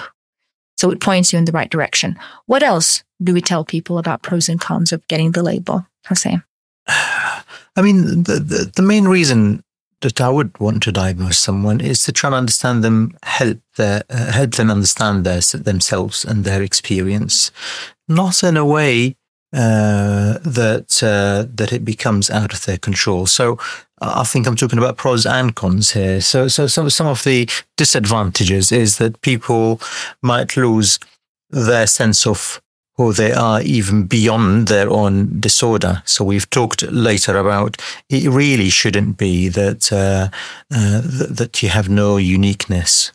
So 0.77 0.91
it 0.91 1.01
points 1.01 1.33
you 1.33 1.39
in 1.39 1.45
the 1.45 1.53
right 1.53 1.71
direction. 1.71 2.19
What 2.47 2.63
else 2.63 3.03
do 3.23 3.33
we 3.33 3.41
tell 3.41 3.65
people 3.65 3.99
about 3.99 4.23
pros 4.23 4.49
and 4.49 4.61
cons 4.61 4.93
of 4.93 5.07
getting 5.09 5.33
the 5.33 5.43
label, 5.43 5.87
Hosam? 6.07 6.43
I 6.89 7.83
mean, 7.83 8.25
the, 8.25 8.41
the, 8.41 8.73
the 8.75 8.83
main 8.83 9.07
reason 9.07 9.63
that 10.01 10.21
I 10.21 10.29
would 10.29 10.59
want 10.61 10.83
to 10.85 10.93
diagnose 10.93 11.39
someone 11.39 11.81
is 11.81 12.05
to 12.05 12.13
try 12.13 12.29
and 12.29 12.35
understand 12.35 12.85
them, 12.85 13.17
help 13.23 13.59
their, 13.77 14.05
uh, 14.09 14.33
help 14.33 14.53
them 14.53 14.71
understand 14.71 15.25
their, 15.25 15.41
themselves 15.41 16.25
and 16.25 16.45
their 16.45 16.63
experience, 16.63 17.51
not 18.07 18.43
in 18.43 18.57
a 18.57 18.65
way 18.65 19.17
uh, 19.53 20.39
that 20.45 21.03
uh, 21.03 21.47
that 21.55 21.73
it 21.73 21.85
becomes 21.85 22.31
out 22.31 22.53
of 22.53 22.67
their 22.67 22.77
control. 22.77 23.25
So 23.25 23.59
I 24.01 24.25
think 24.25 24.47
I'm 24.47 24.57
talking 24.57 24.79
about 24.79 24.99
pros 24.99 25.25
and 25.25 25.55
cons 25.55 25.93
here. 25.93 26.21
So 26.21 26.49
so 26.49 26.67
some 26.67 26.91
some 26.91 27.07
of 27.07 27.25
the 27.25 27.49
disadvantages 27.77 28.71
is 28.71 28.99
that 28.99 29.23
people 29.23 29.81
might 30.23 30.57
lose 30.57 30.99
their 31.51 31.87
sense 31.87 32.27
of 32.27 32.61
who 32.99 33.13
they 33.13 33.33
are 33.33 33.63
even 33.63 34.07
beyond 34.07 34.67
their 34.67 34.91
own 34.91 35.41
disorder. 35.41 36.03
So 36.05 36.25
we've 36.25 36.51
talked 36.51 36.83
later 36.83 37.39
about 37.39 37.81
it 38.11 38.29
really 38.29 38.71
shouldn't 38.71 39.17
be 39.17 39.49
that 39.49 39.93
uh, 39.93 40.29
uh, 40.75 41.03
th- 41.03 41.31
that 41.31 41.63
you 41.63 41.69
have 41.69 41.89
no 41.89 42.17
uniqueness, 42.17 43.13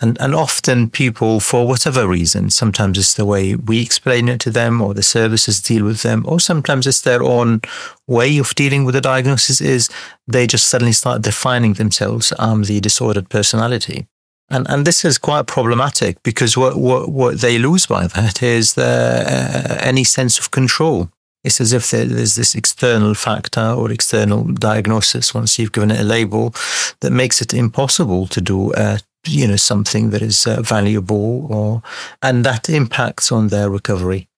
and 0.00 0.18
and 0.20 0.34
often 0.34 0.88
people, 0.88 1.40
for 1.40 1.68
whatever 1.68 2.08
reason, 2.08 2.50
sometimes 2.50 2.98
it's 2.98 3.14
the 3.14 3.26
way 3.26 3.54
we 3.54 3.82
explain 3.82 4.28
it 4.28 4.40
to 4.40 4.50
them, 4.50 4.80
or 4.80 4.94
the 4.94 5.02
services 5.02 5.60
deal 5.60 5.84
with 5.84 6.02
them, 6.02 6.24
or 6.26 6.40
sometimes 6.40 6.86
it's 6.86 7.02
their 7.02 7.22
own 7.22 7.60
way 8.06 8.38
of 8.38 8.54
dealing 8.54 8.86
with 8.86 8.94
the 8.94 9.02
diagnosis. 9.02 9.60
Is 9.60 9.90
they 10.26 10.46
just 10.46 10.66
suddenly 10.68 10.92
start 10.92 11.22
defining 11.22 11.74
themselves. 11.74 12.32
I'm 12.38 12.64
the 12.64 12.80
disordered 12.80 13.28
personality. 13.28 14.06
And 14.48 14.66
and 14.68 14.86
this 14.86 15.04
is 15.04 15.18
quite 15.18 15.46
problematic 15.46 16.22
because 16.22 16.56
what 16.56 16.76
what, 16.76 17.08
what 17.08 17.40
they 17.40 17.58
lose 17.58 17.86
by 17.86 18.06
that 18.06 18.42
is 18.42 18.74
the, 18.74 18.84
uh, 18.84 19.78
any 19.80 20.04
sense 20.04 20.38
of 20.38 20.50
control. 20.50 21.10
It's 21.42 21.60
as 21.60 21.72
if 21.72 21.90
there's 21.90 22.34
this 22.34 22.54
external 22.54 23.14
factor 23.14 23.70
or 23.70 23.92
external 23.92 24.44
diagnosis 24.44 25.32
once 25.32 25.58
you've 25.58 25.72
given 25.72 25.92
it 25.92 26.00
a 26.00 26.04
label 26.04 26.52
that 27.00 27.12
makes 27.12 27.40
it 27.40 27.54
impossible 27.54 28.26
to 28.28 28.40
do 28.40 28.72
uh, 28.72 28.98
you 29.26 29.46
know 29.46 29.56
something 29.56 30.10
that 30.10 30.22
is 30.22 30.46
uh, 30.46 30.62
valuable 30.62 31.46
or 31.52 31.82
and 32.22 32.44
that 32.44 32.68
impacts 32.68 33.32
on 33.32 33.48
their 33.48 33.70
recovery. 33.70 34.28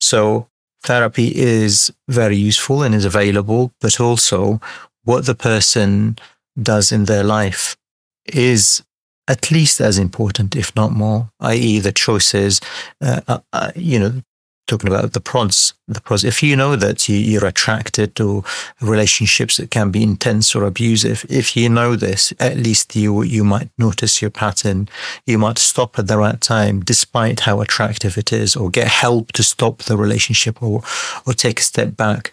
So 0.00 0.48
therapy 0.82 1.34
is 1.34 1.92
very 2.08 2.36
useful 2.36 2.82
and 2.82 2.94
is 2.94 3.04
available, 3.04 3.72
but 3.80 4.00
also 4.00 4.60
what 5.04 5.26
the 5.26 5.34
person 5.34 6.18
does 6.60 6.92
in 6.92 7.04
their 7.04 7.24
life 7.24 7.76
is 8.26 8.82
at 9.28 9.50
least 9.50 9.80
as 9.80 9.98
important, 9.98 10.56
if 10.56 10.74
not 10.74 10.92
more, 10.92 11.30
i.e., 11.40 11.78
the 11.78 11.92
choices, 11.92 12.60
uh, 13.00 13.20
uh, 13.28 13.38
uh, 13.52 13.70
you 13.76 13.98
know, 13.98 14.22
talking 14.68 14.88
about 14.88 15.12
the 15.12 15.20
pros, 15.20 15.74
the 15.88 16.00
pros. 16.00 16.24
If 16.24 16.42
you 16.42 16.54
know 16.54 16.76
that 16.76 17.08
you, 17.08 17.40
are 17.40 17.46
attracted 17.46 18.14
to 18.16 18.44
relationships 18.80 19.56
that 19.56 19.70
can 19.70 19.90
be 19.90 20.02
intense 20.02 20.54
or 20.54 20.64
abusive, 20.64 21.24
if 21.28 21.56
you 21.56 21.68
know 21.68 21.96
this, 21.96 22.32
at 22.38 22.56
least 22.56 22.94
you 22.94 23.22
you 23.22 23.42
might 23.44 23.70
notice 23.78 24.22
your 24.22 24.30
pattern. 24.30 24.88
You 25.26 25.38
might 25.38 25.58
stop 25.58 25.98
at 25.98 26.06
the 26.06 26.18
right 26.18 26.40
time, 26.40 26.80
despite 26.80 27.40
how 27.40 27.60
attractive 27.60 28.16
it 28.18 28.32
is, 28.32 28.54
or 28.54 28.70
get 28.70 28.88
help 28.88 29.32
to 29.32 29.42
stop 29.42 29.82
the 29.84 29.96
relationship, 29.96 30.62
or 30.62 30.82
or 31.26 31.32
take 31.32 31.60
a 31.60 31.64
step 31.64 31.96
back. 31.96 32.32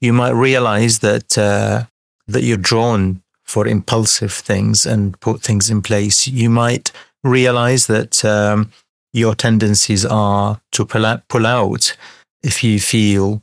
You 0.00 0.12
might 0.12 0.30
realize 0.30 1.00
that 1.00 1.38
uh, 1.38 1.84
that 2.26 2.42
you're 2.42 2.56
drawn 2.56 3.22
for 3.44 3.66
impulsive 3.66 4.32
things 4.32 4.84
and 4.86 5.18
put 5.20 5.42
things 5.42 5.70
in 5.70 5.82
place, 5.82 6.26
you 6.26 6.50
might 6.50 6.90
realize 7.22 7.86
that 7.86 8.24
um, 8.24 8.72
your 9.12 9.34
tendencies 9.34 10.04
are 10.04 10.60
to 10.72 10.84
pull 10.84 11.46
out, 11.46 11.96
if 12.42 12.64
you 12.64 12.80
feel 12.80 13.42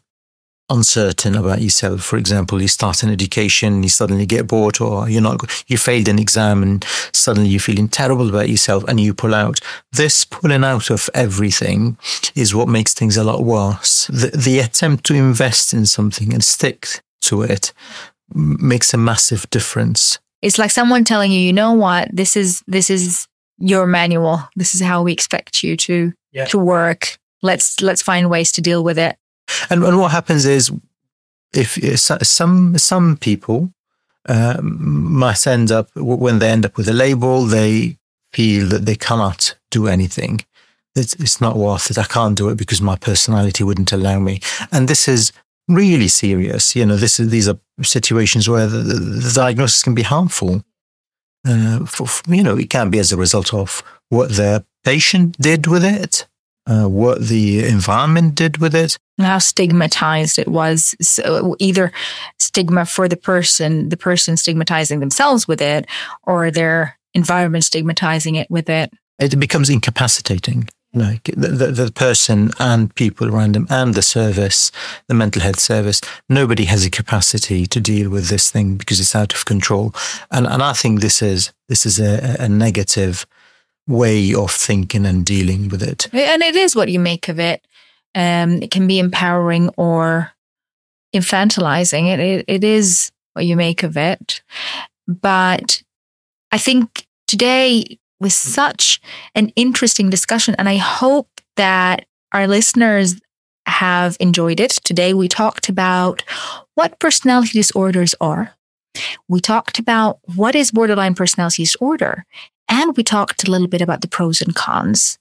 uncertain 0.71 1.35
about 1.35 1.61
yourself. 1.61 2.01
For 2.01 2.17
example, 2.17 2.61
you 2.61 2.67
start 2.67 3.03
an 3.03 3.09
education, 3.11 3.83
you 3.83 3.89
suddenly 3.89 4.25
get 4.25 4.47
bored, 4.47 4.79
or 4.81 5.09
you're 5.09 5.21
not, 5.21 5.41
you 5.67 5.77
failed 5.77 6.07
an 6.07 6.17
exam 6.17 6.63
and 6.63 6.83
suddenly 7.13 7.49
you're 7.49 7.59
feeling 7.59 7.89
terrible 7.89 8.29
about 8.29 8.49
yourself 8.49 8.83
and 8.87 8.99
you 8.99 9.13
pull 9.13 9.35
out. 9.35 9.59
This 9.91 10.25
pulling 10.25 10.63
out 10.63 10.89
of 10.89 11.09
everything 11.13 11.97
is 12.35 12.55
what 12.55 12.69
makes 12.69 12.93
things 12.93 13.17
a 13.17 13.23
lot 13.23 13.43
worse. 13.43 14.07
The, 14.07 14.31
the 14.33 14.59
attempt 14.59 15.05
to 15.05 15.13
invest 15.13 15.73
in 15.73 15.85
something 15.85 16.33
and 16.33 16.43
stick 16.43 17.01
to 17.23 17.43
it 17.43 17.73
makes 18.35 18.93
a 18.93 18.97
massive 18.97 19.49
difference. 19.49 20.19
It's 20.41 20.57
like 20.57 20.71
someone 20.71 21.03
telling 21.03 21.31
you, 21.31 21.39
you 21.39 21.53
know 21.53 21.73
what, 21.73 22.09
this 22.11 22.35
is 22.35 22.63
this 22.67 22.89
is 22.89 23.27
your 23.57 23.85
manual. 23.85 24.39
This 24.55 24.73
is 24.75 24.81
how 24.81 25.03
we 25.03 25.13
expect 25.13 25.63
you 25.63 25.77
to 25.77 26.13
yeah. 26.31 26.45
to 26.45 26.57
work. 26.57 27.19
Let's 27.41 27.81
let's 27.81 28.01
find 28.01 28.29
ways 28.29 28.51
to 28.53 28.61
deal 28.61 28.83
with 28.83 28.97
it. 28.97 29.15
And, 29.69 29.83
and 29.83 29.99
what 29.99 30.11
happens 30.11 30.45
is, 30.45 30.71
if 31.53 31.77
some 32.01 32.77
some 32.77 33.17
people 33.17 33.71
um, 34.29 35.13
might 35.17 35.45
end 35.47 35.71
up 35.71 35.89
when 35.95 36.39
they 36.39 36.49
end 36.49 36.65
up 36.65 36.77
with 36.77 36.87
a 36.87 36.93
label, 36.93 37.45
they 37.45 37.97
feel 38.33 38.67
that 38.69 38.85
they 38.85 38.95
cannot 38.95 39.55
do 39.71 39.87
anything. 39.87 40.45
It's, 40.95 41.13
it's 41.15 41.39
not 41.39 41.55
worth 41.55 41.89
it. 41.91 41.97
I 41.97 42.03
can't 42.03 42.37
do 42.37 42.49
it 42.49 42.57
because 42.57 42.81
my 42.81 42.97
personality 42.97 43.63
wouldn't 43.63 43.91
allow 43.93 44.19
me. 44.19 44.41
And 44.71 44.87
this 44.87 45.07
is 45.07 45.31
really 45.67 46.07
serious. 46.07 46.75
You 46.75 46.85
know, 46.85 46.95
this 46.95 47.19
is, 47.19 47.29
these 47.29 47.47
are 47.47 47.57
situations 47.81 48.49
where 48.49 48.67
the, 48.67 48.77
the, 48.77 48.93
the 48.93 49.31
diagnosis 49.33 49.83
can 49.83 49.95
be 49.95 50.03
harmful. 50.03 50.63
Uh, 51.47 51.85
for, 51.85 52.07
you 52.27 52.43
know, 52.43 52.57
it 52.57 52.69
can 52.69 52.89
be 52.89 52.99
as 52.99 53.11
a 53.11 53.17
result 53.17 53.53
of 53.53 53.83
what 54.09 54.29
the 54.29 54.63
patient 54.83 55.37
did 55.39 55.65
with 55.67 55.83
it, 55.83 56.27
uh, 56.67 56.85
what 56.85 57.27
the 57.27 57.65
environment 57.65 58.35
did 58.35 58.57
with 58.57 58.75
it. 58.75 58.97
How 59.19 59.39
stigmatized 59.39 60.37
it 60.37 60.47
was. 60.47 60.95
So 61.01 61.55
either 61.59 61.91
stigma 62.39 62.85
for 62.85 63.07
the 63.07 63.17
person, 63.17 63.89
the 63.89 63.97
person 63.97 64.37
stigmatizing 64.37 64.99
themselves 64.99 65.47
with 65.47 65.61
it, 65.61 65.87
or 66.23 66.51
their 66.51 66.97
environment 67.13 67.63
stigmatizing 67.63 68.35
it 68.35 68.49
with 68.49 68.69
it. 68.69 68.91
It 69.19 69.39
becomes 69.39 69.69
incapacitating. 69.69 70.69
Like 70.93 71.23
the, 71.23 71.47
the, 71.47 71.67
the, 71.67 71.91
person 71.91 72.51
and 72.59 72.93
people 72.95 73.29
around 73.29 73.55
them 73.55 73.65
and 73.69 73.93
the 73.93 74.01
service, 74.01 74.71
the 75.07 75.13
mental 75.13 75.41
health 75.41 75.59
service, 75.59 76.01
nobody 76.27 76.65
has 76.65 76.85
a 76.85 76.89
capacity 76.89 77.65
to 77.65 77.79
deal 77.79 78.09
with 78.09 78.27
this 78.27 78.51
thing 78.51 78.75
because 78.75 78.99
it's 78.99 79.15
out 79.15 79.33
of 79.33 79.45
control. 79.45 79.93
And, 80.31 80.45
and 80.45 80.61
I 80.61 80.73
think 80.73 80.99
this 80.99 81.21
is, 81.21 81.53
this 81.69 81.85
is 81.85 81.99
a, 81.99 82.35
a 82.39 82.49
negative 82.49 83.25
way 83.87 84.33
of 84.33 84.51
thinking 84.51 85.05
and 85.05 85.25
dealing 85.25 85.69
with 85.69 85.81
it. 85.81 86.07
And 86.13 86.41
it 86.41 86.55
is 86.55 86.75
what 86.75 86.89
you 86.89 86.99
make 86.99 87.29
of 87.29 87.39
it. 87.39 87.65
Um, 88.13 88.61
it 88.61 88.71
can 88.71 88.85
be 88.85 88.99
empowering 88.99 89.69
or 89.77 90.33
infantilizing. 91.15 92.11
It, 92.11 92.19
it, 92.19 92.45
it 92.47 92.63
is 92.63 93.11
what 93.33 93.45
you 93.45 93.55
make 93.55 93.83
of 93.83 93.95
it. 93.95 94.41
But 95.07 95.83
I 96.51 96.57
think 96.57 97.07
today 97.27 97.97
was 98.21 98.35
such 98.35 99.01
an 99.35 99.49
interesting 99.55 100.09
discussion. 100.09 100.55
And 100.57 100.69
I 100.69 100.77
hope 100.77 101.27
that 101.57 102.05
our 102.31 102.47
listeners 102.47 103.19
have 103.65 104.15
enjoyed 104.19 104.59
it. 104.59 104.71
Today, 104.83 105.13
we 105.13 105.27
talked 105.27 105.69
about 105.69 106.23
what 106.75 106.99
personality 106.99 107.59
disorders 107.59 108.15
are. 108.21 108.55
We 109.27 109.39
talked 109.39 109.79
about 109.79 110.19
what 110.35 110.55
is 110.55 110.71
borderline 110.71 111.15
personality 111.15 111.63
disorder. 111.63 112.25
And 112.69 112.95
we 112.95 113.03
talked 113.03 113.47
a 113.47 113.51
little 113.51 113.67
bit 113.67 113.81
about 113.81 114.01
the 114.01 114.07
pros 114.07 114.41
and 114.41 114.55
cons 114.55 115.17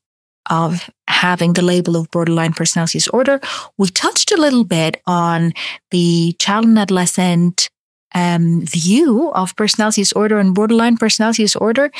of 0.48 0.90
having 1.08 1.52
the 1.52 1.62
label 1.62 1.96
of 1.96 2.10
borderline 2.10 2.52
personality 2.52 2.98
disorder. 2.98 3.40
We 3.76 3.88
touched 3.88 4.32
a 4.32 4.40
little 4.40 4.64
bit 4.64 5.00
on 5.06 5.52
the 5.90 6.34
child 6.38 6.64
and 6.66 6.78
adolescent 6.78 7.70
um, 8.14 8.64
view 8.64 9.30
of 9.32 9.54
personality 9.56 10.02
disorder 10.02 10.38
and 10.38 10.54
borderline 10.54 10.96
personality 10.96 11.44
disorder. 11.44 11.90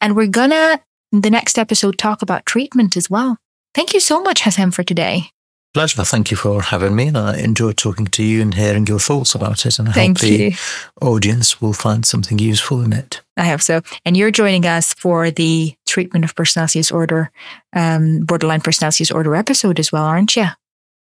And 0.00 0.16
we're 0.16 0.26
gonna, 0.26 0.80
in 1.12 1.20
the 1.22 1.30
next 1.30 1.58
episode, 1.58 1.98
talk 1.98 2.22
about 2.22 2.46
treatment 2.46 2.96
as 2.96 3.10
well. 3.10 3.38
Thank 3.74 3.94
you 3.94 4.00
so 4.00 4.22
much, 4.22 4.42
Hosam, 4.42 4.72
for 4.74 4.82
today. 4.82 5.30
Pleasure. 5.72 6.02
Thank 6.02 6.32
you 6.32 6.36
for 6.36 6.60
having 6.62 6.96
me. 6.96 7.06
And 7.08 7.16
I 7.16 7.38
enjoyed 7.38 7.76
talking 7.76 8.06
to 8.06 8.24
you 8.24 8.42
and 8.42 8.52
hearing 8.52 8.88
your 8.88 8.98
thoughts 8.98 9.36
about 9.36 9.64
it. 9.64 9.78
And 9.78 9.88
I 9.88 9.92
Thank 9.92 10.20
hope 10.20 10.28
you. 10.28 10.38
the 10.50 10.56
audience 11.00 11.60
will 11.60 11.72
find 11.72 12.04
something 12.04 12.40
useful 12.40 12.82
in 12.82 12.92
it. 12.92 13.20
I 13.36 13.44
hope 13.44 13.60
so. 13.60 13.80
And 14.04 14.16
you're 14.16 14.32
joining 14.32 14.66
us 14.66 14.92
for 14.92 15.30
the 15.30 15.74
treatment 15.86 16.24
of 16.24 16.34
personality 16.34 16.80
disorder, 16.80 17.30
um, 17.72 18.24
borderline 18.24 18.62
personality 18.62 19.04
disorder 19.04 19.36
episode 19.36 19.78
as 19.78 19.92
well, 19.92 20.04
aren't 20.04 20.34
you? 20.34 20.48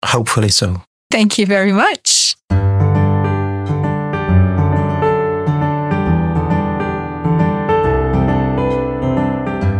Hopefully 0.04 0.48
so. 0.48 0.82
Thank 1.08 1.38
you 1.38 1.46
very 1.46 1.72
much. 1.72 2.36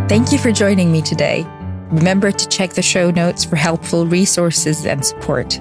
Thank 0.09 0.31
you 0.31 0.39
for 0.39 0.51
joining 0.51 0.91
me 0.91 1.03
today. 1.03 1.45
Remember 1.91 2.31
to 2.31 2.47
check 2.47 2.71
the 2.71 2.81
show 2.81 3.11
notes 3.11 3.45
for 3.45 3.55
helpful 3.55 4.07
resources 4.07 4.83
and 4.83 5.05
support. 5.05 5.59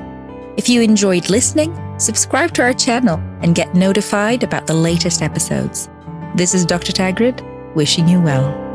If 0.56 0.70
you 0.70 0.80
enjoyed 0.80 1.28
listening, 1.28 1.78
subscribe 1.98 2.54
to 2.54 2.62
our 2.62 2.72
channel 2.72 3.18
and 3.42 3.54
get 3.54 3.74
notified 3.74 4.42
about 4.42 4.66
the 4.66 4.72
latest 4.72 5.20
episodes. 5.20 5.90
This 6.34 6.54
is 6.54 6.64
Dr. 6.64 6.92
Tagrid, 6.92 7.44
wishing 7.74 8.08
you 8.08 8.22
well. 8.22 8.67